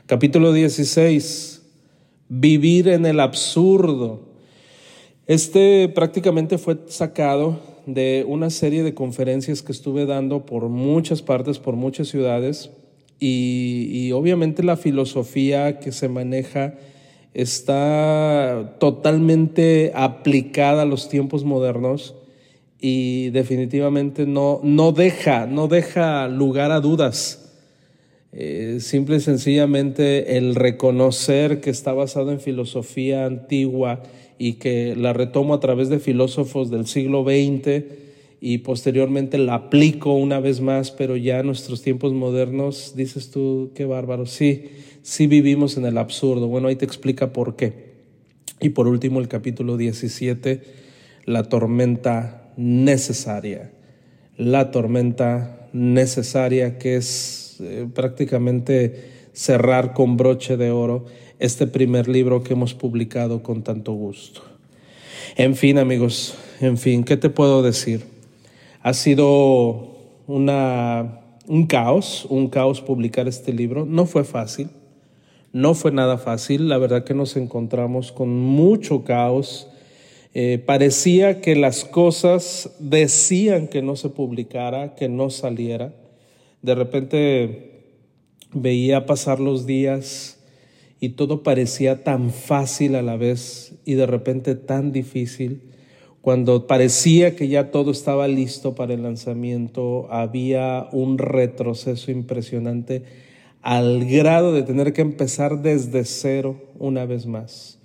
Capítulo 0.07 0.51
16. 0.51 1.61
Vivir 2.29 2.87
en 2.87 3.05
el 3.05 3.19
absurdo. 3.19 4.21
Este 5.27 5.87
prácticamente 5.89 6.57
fue 6.57 6.79
sacado 6.87 7.59
de 7.85 8.25
una 8.27 8.49
serie 8.49 8.81
de 8.81 8.95
conferencias 8.95 9.61
que 9.61 9.71
estuve 9.71 10.07
dando 10.07 10.47
por 10.47 10.67
muchas 10.67 11.21
partes, 11.21 11.59
por 11.59 11.75
muchas 11.75 12.07
ciudades 12.07 12.71
y, 13.19 14.11
obviamente 14.13 14.63
la 14.63 14.77
filosofía 14.77 15.77
que 15.79 15.91
se 15.91 16.09
maneja 16.09 16.73
está 17.35 18.77
totalmente 18.79 19.91
aplicada 19.93 20.81
a 20.81 20.85
los 20.85 21.07
tiempos 21.07 21.43
modernos 21.43 22.15
y 22.85 23.29
definitivamente 23.29 24.25
no, 24.25 24.59
no, 24.61 24.91
deja, 24.91 25.47
no 25.47 25.69
deja 25.69 26.27
lugar 26.27 26.73
a 26.73 26.81
dudas. 26.81 27.49
Eh, 28.33 28.79
simple 28.81 29.15
y 29.15 29.19
sencillamente 29.21 30.35
el 30.35 30.53
reconocer 30.53 31.61
que 31.61 31.69
está 31.69 31.93
basado 31.93 32.33
en 32.33 32.41
filosofía 32.41 33.25
antigua 33.25 34.03
y 34.37 34.55
que 34.55 34.97
la 34.97 35.13
retomo 35.13 35.53
a 35.53 35.61
través 35.61 35.87
de 35.87 35.99
filósofos 35.99 36.69
del 36.71 36.85
siglo 36.85 37.23
XX 37.23 37.85
y 38.41 38.57
posteriormente 38.57 39.37
la 39.37 39.53
aplico 39.53 40.13
una 40.13 40.41
vez 40.41 40.59
más, 40.59 40.91
pero 40.91 41.15
ya 41.15 41.39
en 41.39 41.45
nuestros 41.45 41.81
tiempos 41.81 42.11
modernos, 42.11 42.97
dices 42.97 43.31
tú, 43.31 43.71
qué 43.75 43.85
bárbaro, 43.85 44.25
sí, 44.25 44.65
sí 45.03 45.27
vivimos 45.27 45.77
en 45.77 45.85
el 45.85 45.97
absurdo. 45.97 46.49
Bueno, 46.49 46.67
ahí 46.67 46.75
te 46.75 46.83
explica 46.83 47.31
por 47.31 47.55
qué. 47.55 47.93
Y 48.59 48.69
por 48.69 48.89
último, 48.89 49.21
el 49.21 49.29
capítulo 49.29 49.77
17, 49.77 50.63
la 51.23 51.43
tormenta 51.43 52.42
necesaria. 52.57 53.71
La 54.37 54.71
tormenta 54.71 55.67
necesaria 55.73 56.77
que 56.77 56.95
es 56.95 57.57
eh, 57.59 57.87
prácticamente 57.93 59.11
cerrar 59.33 59.93
con 59.93 60.17
broche 60.17 60.57
de 60.57 60.71
oro 60.71 61.05
este 61.39 61.67
primer 61.67 62.07
libro 62.07 62.43
que 62.43 62.53
hemos 62.53 62.73
publicado 62.73 63.43
con 63.43 63.63
tanto 63.63 63.93
gusto. 63.93 64.41
En 65.35 65.55
fin, 65.55 65.77
amigos, 65.77 66.35
en 66.61 66.77
fin, 66.77 67.03
¿qué 67.03 67.17
te 67.17 67.29
puedo 67.29 67.63
decir? 67.63 68.05
Ha 68.81 68.93
sido 68.93 69.97
una, 70.27 71.21
un 71.47 71.65
caos, 71.65 72.25
un 72.29 72.47
caos 72.47 72.81
publicar 72.81 73.27
este 73.27 73.51
libro. 73.51 73.85
No 73.85 74.05
fue 74.05 74.23
fácil, 74.23 74.69
no 75.51 75.73
fue 75.73 75.91
nada 75.91 76.17
fácil. 76.17 76.69
La 76.69 76.77
verdad 76.77 77.03
que 77.03 77.13
nos 77.13 77.35
encontramos 77.35 78.11
con 78.11 78.29
mucho 78.37 79.03
caos. 79.03 79.67
Eh, 80.35 80.61
parecía 80.65 81.41
que 81.41 81.55
las 81.55 81.85
cosas 81.85 82.71
decían 82.79 83.67
que 83.67 83.83
no 83.83 83.95
se 83.95 84.09
publicara, 84.09 84.95
que 84.95 85.07
no 85.07 85.29
saliera. 85.29 85.93
De 86.63 86.73
repente 86.73 87.73
veía 88.51 89.05
pasar 89.05 89.39
los 89.39 89.67
días 89.67 90.39
y 90.99 91.09
todo 91.09 91.43
parecía 91.43 92.03
tan 92.03 92.31
fácil 92.31 92.95
a 92.95 93.01
la 93.01 93.15
vez 93.15 93.75
y 93.85 93.93
de 93.93 94.07
repente 94.07 94.55
tan 94.55 94.91
difícil. 94.91 95.61
Cuando 96.21 96.65
parecía 96.65 97.35
que 97.35 97.49
ya 97.49 97.69
todo 97.69 97.91
estaba 97.91 98.27
listo 98.27 98.75
para 98.75 98.93
el 98.93 99.03
lanzamiento, 99.03 100.07
había 100.09 100.87
un 100.93 101.17
retroceso 101.17 102.11
impresionante 102.11 103.03
al 103.61 104.05
grado 104.05 104.53
de 104.53 104.63
tener 104.63 104.93
que 104.93 105.01
empezar 105.01 105.61
desde 105.61 106.05
cero 106.05 106.55
una 106.79 107.05
vez 107.05 107.25
más. 107.25 107.82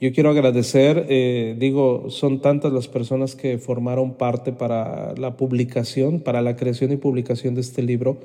Yo 0.00 0.12
quiero 0.12 0.30
agradecer, 0.30 1.06
eh, 1.08 1.56
digo, 1.58 2.06
son 2.08 2.40
tantas 2.40 2.72
las 2.72 2.86
personas 2.86 3.34
que 3.34 3.58
formaron 3.58 4.14
parte 4.14 4.52
para 4.52 5.14
la 5.16 5.36
publicación, 5.36 6.20
para 6.20 6.40
la 6.40 6.56
creación 6.56 6.92
y 6.92 6.96
publicación 6.96 7.54
de 7.54 7.62
este 7.62 7.82
libro, 7.82 8.18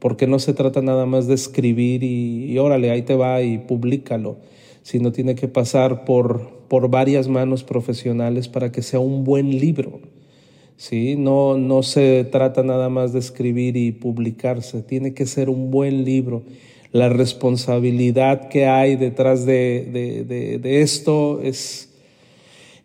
porque 0.00 0.26
no 0.26 0.38
se 0.38 0.54
trata 0.54 0.82
nada 0.82 1.06
más 1.06 1.28
de 1.28 1.34
escribir 1.34 2.02
y, 2.02 2.58
órale, 2.58 2.90
ahí 2.90 3.02
te 3.02 3.14
va 3.14 3.42
y 3.42 3.58
públicalo 3.58 4.36
sino 4.82 5.12
tiene 5.12 5.34
que 5.34 5.48
pasar 5.48 6.04
por, 6.04 6.48
por 6.68 6.90
varias 6.90 7.28
manos 7.28 7.64
profesionales 7.64 8.48
para 8.48 8.72
que 8.72 8.82
sea 8.82 9.00
un 9.00 9.24
buen 9.24 9.50
libro. 9.58 10.00
¿sí? 10.76 11.16
No, 11.16 11.58
no 11.58 11.82
se 11.82 12.24
trata 12.24 12.62
nada 12.62 12.88
más 12.88 13.12
de 13.12 13.18
escribir 13.18 13.76
y 13.76 13.92
publicarse, 13.92 14.82
tiene 14.82 15.14
que 15.14 15.26
ser 15.26 15.50
un 15.50 15.70
buen 15.70 16.04
libro. 16.04 16.42
La 16.92 17.08
responsabilidad 17.08 18.48
que 18.48 18.66
hay 18.66 18.96
detrás 18.96 19.46
de, 19.46 19.88
de, 19.92 20.58
de, 20.58 20.82
esto 20.82 21.40
es, 21.40 21.90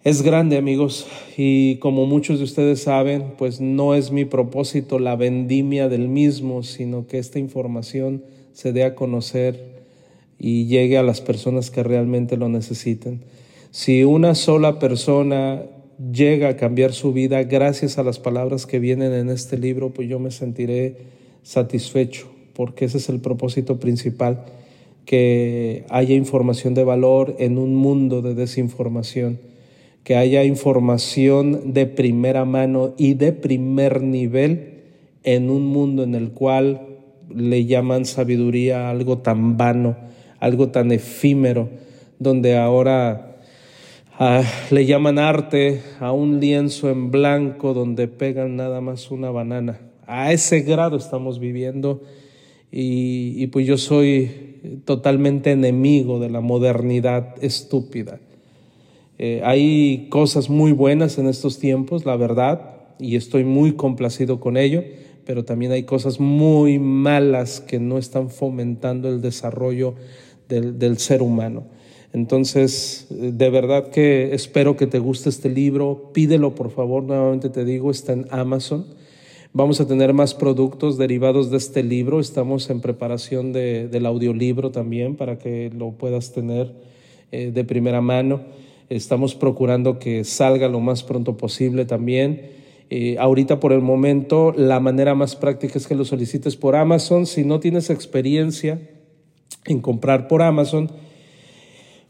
es 0.03 0.21
grande, 0.21 0.57
amigos, 0.57 1.07
y 1.37 1.77
como 1.77 2.05
muchos 2.05 2.37
de 2.37 2.43
ustedes 2.43 2.83
saben, 2.83 3.33
pues 3.37 3.61
no 3.61 3.95
es 3.95 4.11
mi 4.11 4.25
propósito 4.25 4.99
la 4.99 5.15
vendimia 5.15 5.89
del 5.89 6.07
mismo, 6.07 6.61
sino 6.61 7.07
que 7.07 7.17
esta 7.17 7.39
información 7.39 8.23
se 8.53 8.73
dé 8.73 8.83
a 8.83 8.93
conocer 8.93 9.75
y 10.39 10.67
llegue 10.67 10.97
a 10.97 11.03
las 11.03 11.21
personas 11.21 11.71
que 11.71 11.81
realmente 11.81 12.37
lo 12.37 12.47
necesiten. 12.49 13.21
Si 13.71 14.03
una 14.03 14.35
sola 14.35 14.79
persona 14.79 15.63
llega 16.11 16.49
a 16.49 16.55
cambiar 16.57 16.93
su 16.93 17.13
vida 17.13 17.43
gracias 17.43 17.97
a 17.97 18.03
las 18.03 18.19
palabras 18.19 18.65
que 18.65 18.79
vienen 18.79 19.13
en 19.13 19.29
este 19.29 19.57
libro, 19.57 19.93
pues 19.93 20.09
yo 20.09 20.19
me 20.19 20.31
sentiré 20.31 20.97
satisfecho, 21.43 22.27
porque 22.55 22.85
ese 22.85 22.97
es 22.97 23.09
el 23.09 23.19
propósito 23.19 23.79
principal, 23.79 24.45
que 25.05 25.85
haya 25.89 26.15
información 26.15 26.73
de 26.73 26.83
valor 26.83 27.35
en 27.37 27.57
un 27.57 27.75
mundo 27.75 28.21
de 28.21 28.33
desinformación, 28.33 29.39
que 30.03 30.15
haya 30.15 30.43
información 30.43 31.73
de 31.73 31.85
primera 31.85 32.45
mano 32.45 32.93
y 32.97 33.13
de 33.13 33.33
primer 33.33 34.01
nivel 34.01 34.83
en 35.23 35.49
un 35.49 35.65
mundo 35.65 36.03
en 36.03 36.15
el 36.15 36.31
cual 36.31 36.81
le 37.33 37.65
llaman 37.65 38.05
sabiduría 38.05 38.89
algo 38.89 39.19
tan 39.19 39.57
vano, 39.57 39.97
algo 40.39 40.69
tan 40.69 40.91
efímero, 40.91 41.69
donde 42.19 42.55
ahora 42.55 43.37
ah, 44.17 44.43
le 44.71 44.85
llaman 44.85 45.19
arte 45.19 45.81
a 45.99 46.11
un 46.11 46.39
lienzo 46.39 46.89
en 46.89 47.11
blanco 47.11 47.73
donde 47.73 48.07
pegan 48.07 48.55
nada 48.55 48.79
más 48.81 49.11
una 49.11 49.31
banana. 49.31 49.79
A 50.07 50.31
ese 50.31 50.61
grado 50.61 50.97
estamos 50.97 51.39
viviendo 51.39 52.01
y, 52.77 53.47
pues 53.47 53.65
yo 53.65 53.77
soy 53.77 54.81
totalmente 54.83 55.51
enemigo 55.51 56.19
de 56.19 56.29
la 56.29 56.41
modernidad 56.41 57.41
estúpida. 57.41 58.19
Eh, 59.17 59.39
hay 59.45 60.07
cosas 60.09 60.49
muy 60.49 60.73
buenas 60.73 61.17
en 61.17 61.27
estos 61.27 61.57
tiempos, 61.57 62.05
la 62.05 62.17
verdad, 62.17 62.73
y 62.99 63.15
estoy 63.15 63.45
muy 63.45 63.77
complacido 63.77 64.41
con 64.41 64.57
ello, 64.57 64.83
pero 65.25 65.45
también 65.45 65.71
hay 65.71 65.83
cosas 65.83 66.19
muy 66.19 66.77
malas 66.77 67.61
que 67.61 67.79
no 67.79 67.97
están 67.97 68.29
fomentando 68.29 69.07
el 69.07 69.21
desarrollo 69.21 69.95
del, 70.49 70.97
ser 70.97 71.21
humano. 71.21 71.67
Entonces, 72.11 73.07
de 73.09 73.49
verdad 73.49 73.87
que 73.87 74.33
espero 74.33 74.75
que 74.75 74.85
te 74.85 74.99
guste 74.99 75.29
este 75.29 75.49
libro. 75.49 76.11
Pídelo, 76.13 76.55
por 76.55 76.71
favor. 76.71 77.03
Nuevamente 77.03 77.49
te 77.49 77.63
digo, 77.63 77.89
está 77.89 78.11
en 78.11 78.25
Amazon. 78.31 78.85
Vamos 79.57 79.79
a 79.79 79.87
tener 79.87 80.11
más 80.11 80.33
productos 80.33 80.97
derivados 80.97 81.49
de 81.49 81.55
este 81.55 81.81
libro. 81.81 82.19
Estamos 82.19 82.69
en 82.69 82.81
preparación 82.81 83.53
de, 83.53 83.87
del 83.87 84.05
audiolibro 84.05 84.71
también 84.71 85.15
para 85.15 85.37
que 85.37 85.71
lo 85.73 85.91
puedas 85.91 86.33
tener 86.33 86.73
eh, 87.31 87.51
de 87.53 87.63
primera 87.63 88.01
mano. 88.01 88.41
Estamos 88.89 89.33
procurando 89.33 89.97
que 89.97 90.25
salga 90.25 90.67
lo 90.67 90.81
más 90.81 91.03
pronto 91.03 91.37
posible 91.37 91.85
también. 91.85 92.51
Eh, 92.89 93.15
ahorita 93.17 93.61
por 93.61 93.71
el 93.71 93.79
momento 93.79 94.51
la 94.51 94.81
manera 94.81 95.15
más 95.15 95.37
práctica 95.37 95.77
es 95.77 95.87
que 95.87 95.95
lo 95.95 96.03
solicites 96.03 96.57
por 96.57 96.75
Amazon. 96.75 97.25
Si 97.25 97.45
no 97.45 97.61
tienes 97.61 97.89
experiencia 97.89 98.81
en 99.67 99.79
comprar 99.79 100.27
por 100.27 100.41
Amazon, 100.41 100.91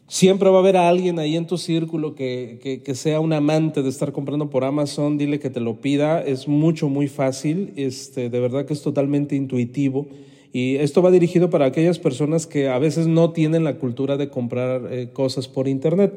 Siempre 0.08 0.50
va 0.50 0.58
a 0.58 0.60
haber 0.60 0.78
a 0.78 0.88
alguien 0.88 1.18
ahí 1.18 1.36
en 1.36 1.48
tu 1.48 1.58
círculo 1.58 2.14
que, 2.14 2.82
que, 2.84 2.96
sea 2.96 3.20
un 3.20 3.34
amante 3.34 3.82
de 3.82 3.90
estar 3.90 4.12
comprando 4.12 4.52
por 4.52 4.64
Amazon, 4.64 5.18
dile 5.18 5.40
que 5.40 5.50
te 5.50 5.60
lo 5.60 5.82
pida, 5.82 6.22
es 6.22 6.48
mucho, 6.48 6.90
muy 6.90 7.08
fácil, 7.08 7.74
este, 7.76 8.30
de 8.30 8.40
verdad 8.40 8.66
que 8.66 8.74
es 8.74 8.84
totalmente 8.84 9.36
intuitivo. 9.36 10.06
Y 10.54 10.76
esto 10.76 11.02
va 11.02 11.10
dirigido 11.10 11.50
para 11.50 11.66
aquellas 11.66 11.98
personas 11.98 12.46
que 12.46 12.70
a 12.70 12.78
veces 12.78 13.08
no 13.08 13.32
tienen 13.32 13.64
la 13.64 13.78
cultura 13.78 14.16
de 14.16 14.30
comprar 14.30 14.88
eh, 14.92 15.10
cosas 15.12 15.48
por 15.48 15.68
Internet. 15.68 16.14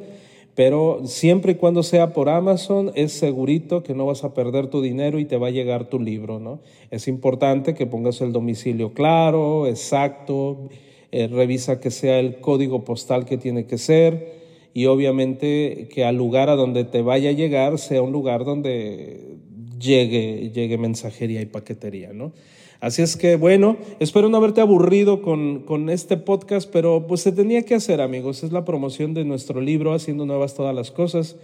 Pero 0.54 1.02
siempre 1.06 1.52
y 1.52 1.54
cuando 1.54 1.82
sea 1.82 2.12
por 2.12 2.28
Amazon, 2.28 2.90
es 2.94 3.12
segurito 3.12 3.82
que 3.82 3.94
no 3.94 4.06
vas 4.06 4.22
a 4.22 4.34
perder 4.34 4.66
tu 4.66 4.82
dinero 4.82 5.18
y 5.18 5.24
te 5.24 5.38
va 5.38 5.46
a 5.46 5.50
llegar 5.50 5.88
tu 5.88 5.98
libro, 5.98 6.40
¿no? 6.40 6.60
Es 6.90 7.08
importante 7.08 7.74
que 7.74 7.86
pongas 7.86 8.20
el 8.20 8.32
domicilio 8.32 8.92
claro, 8.92 9.66
exacto, 9.66 10.68
eh, 11.10 11.26
revisa 11.26 11.80
que 11.80 11.90
sea 11.90 12.20
el 12.20 12.40
código 12.40 12.84
postal 12.84 13.24
que 13.24 13.38
tiene 13.38 13.66
que 13.66 13.78
ser 13.78 14.38
y 14.74 14.86
obviamente 14.86 15.88
que 15.92 16.04
al 16.04 16.16
lugar 16.16 16.50
a 16.50 16.56
donde 16.56 16.84
te 16.84 17.02
vaya 17.02 17.30
a 17.30 17.32
llegar 17.32 17.78
sea 17.78 18.02
un 18.02 18.12
lugar 18.12 18.44
donde 18.44 19.36
llegue, 19.78 20.50
llegue 20.50 20.78
mensajería 20.78 21.40
y 21.40 21.46
paquetería, 21.46 22.12
¿no? 22.12 22.32
Así 22.80 23.02
es 23.02 23.16
que 23.16 23.36
bueno, 23.36 23.76
espero 23.98 24.28
no 24.28 24.36
haberte 24.36 24.60
aburrido 24.60 25.20
con, 25.20 25.60
con, 25.60 25.90
este 25.90 26.16
podcast, 26.16 26.70
pero 26.70 27.06
pues 27.08 27.22
se 27.22 27.32
tenía 27.32 27.62
que 27.62 27.74
hacer 27.74 28.00
amigos, 28.00 28.44
es 28.44 28.52
la 28.52 28.64
promoción 28.64 29.14
de 29.14 29.24
nuestro 29.24 29.60
libro 29.60 29.94
Haciendo 29.94 30.26
Nuevas 30.26 30.54
Todas 30.54 30.74
las 30.74 30.92
Cosas 30.92 31.36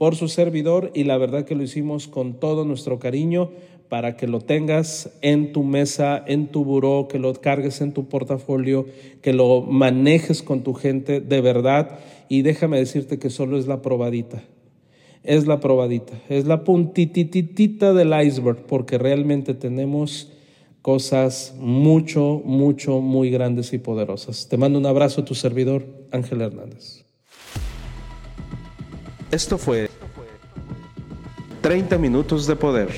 por 0.00 0.16
su 0.16 0.28
servidor 0.28 0.92
y 0.94 1.04
la 1.04 1.18
verdad 1.18 1.44
que 1.44 1.54
lo 1.54 1.62
hicimos 1.62 2.08
con 2.08 2.40
todo 2.40 2.64
nuestro 2.64 2.98
cariño 2.98 3.50
para 3.90 4.16
que 4.16 4.26
lo 4.26 4.40
tengas 4.40 5.10
en 5.20 5.52
tu 5.52 5.62
mesa, 5.62 6.24
en 6.26 6.46
tu 6.46 6.64
buró, 6.64 7.06
que 7.06 7.18
lo 7.18 7.34
cargues 7.34 7.82
en 7.82 7.92
tu 7.92 8.08
portafolio, 8.08 8.86
que 9.20 9.34
lo 9.34 9.60
manejes 9.60 10.42
con 10.42 10.62
tu 10.62 10.72
gente 10.72 11.20
de 11.20 11.42
verdad. 11.42 11.98
Y 12.30 12.40
déjame 12.40 12.78
decirte 12.78 13.18
que 13.18 13.28
solo 13.28 13.58
es 13.58 13.66
la 13.66 13.82
probadita. 13.82 14.42
Es 15.22 15.46
la 15.46 15.60
probadita, 15.60 16.14
es 16.30 16.46
la 16.46 16.64
puntititita 16.64 17.92
del 17.92 18.14
iceberg, 18.24 18.64
porque 18.64 18.96
realmente 18.96 19.52
tenemos 19.52 20.32
cosas 20.80 21.54
mucho, 21.58 22.40
mucho, 22.42 23.02
muy 23.02 23.28
grandes 23.28 23.74
y 23.74 23.78
poderosas. 23.78 24.48
Te 24.48 24.56
mando 24.56 24.78
un 24.78 24.86
abrazo, 24.86 25.24
tu 25.24 25.34
servidor, 25.34 25.84
Ángel 26.10 26.40
Hernández. 26.40 27.04
Esto 29.30 29.58
fue 29.58 29.89
30 31.70 31.98
minutos 31.98 32.48
de 32.48 32.56
poder. 32.56 32.88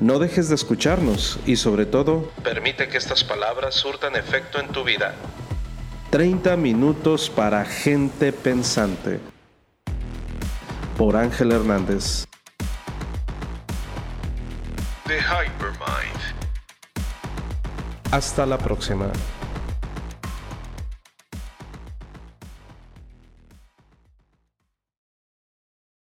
No 0.00 0.18
dejes 0.18 0.48
de 0.48 0.54
escucharnos 0.54 1.38
y 1.44 1.56
sobre 1.56 1.84
todo, 1.84 2.32
permite 2.42 2.88
que 2.88 2.96
estas 2.96 3.22
palabras 3.24 3.74
surtan 3.74 4.16
efecto 4.16 4.58
en 4.58 4.68
tu 4.68 4.82
vida. 4.82 5.14
30 6.08 6.56
minutos 6.56 7.28
para 7.28 7.62
gente 7.66 8.32
pensante. 8.32 9.20
Por 10.96 11.16
Ángel 11.16 11.52
Hernández. 11.52 12.24
The 15.06 15.18
Hypermind. 15.18 16.20
Hasta 18.12 18.46
la 18.46 18.56
próxima. 18.56 19.12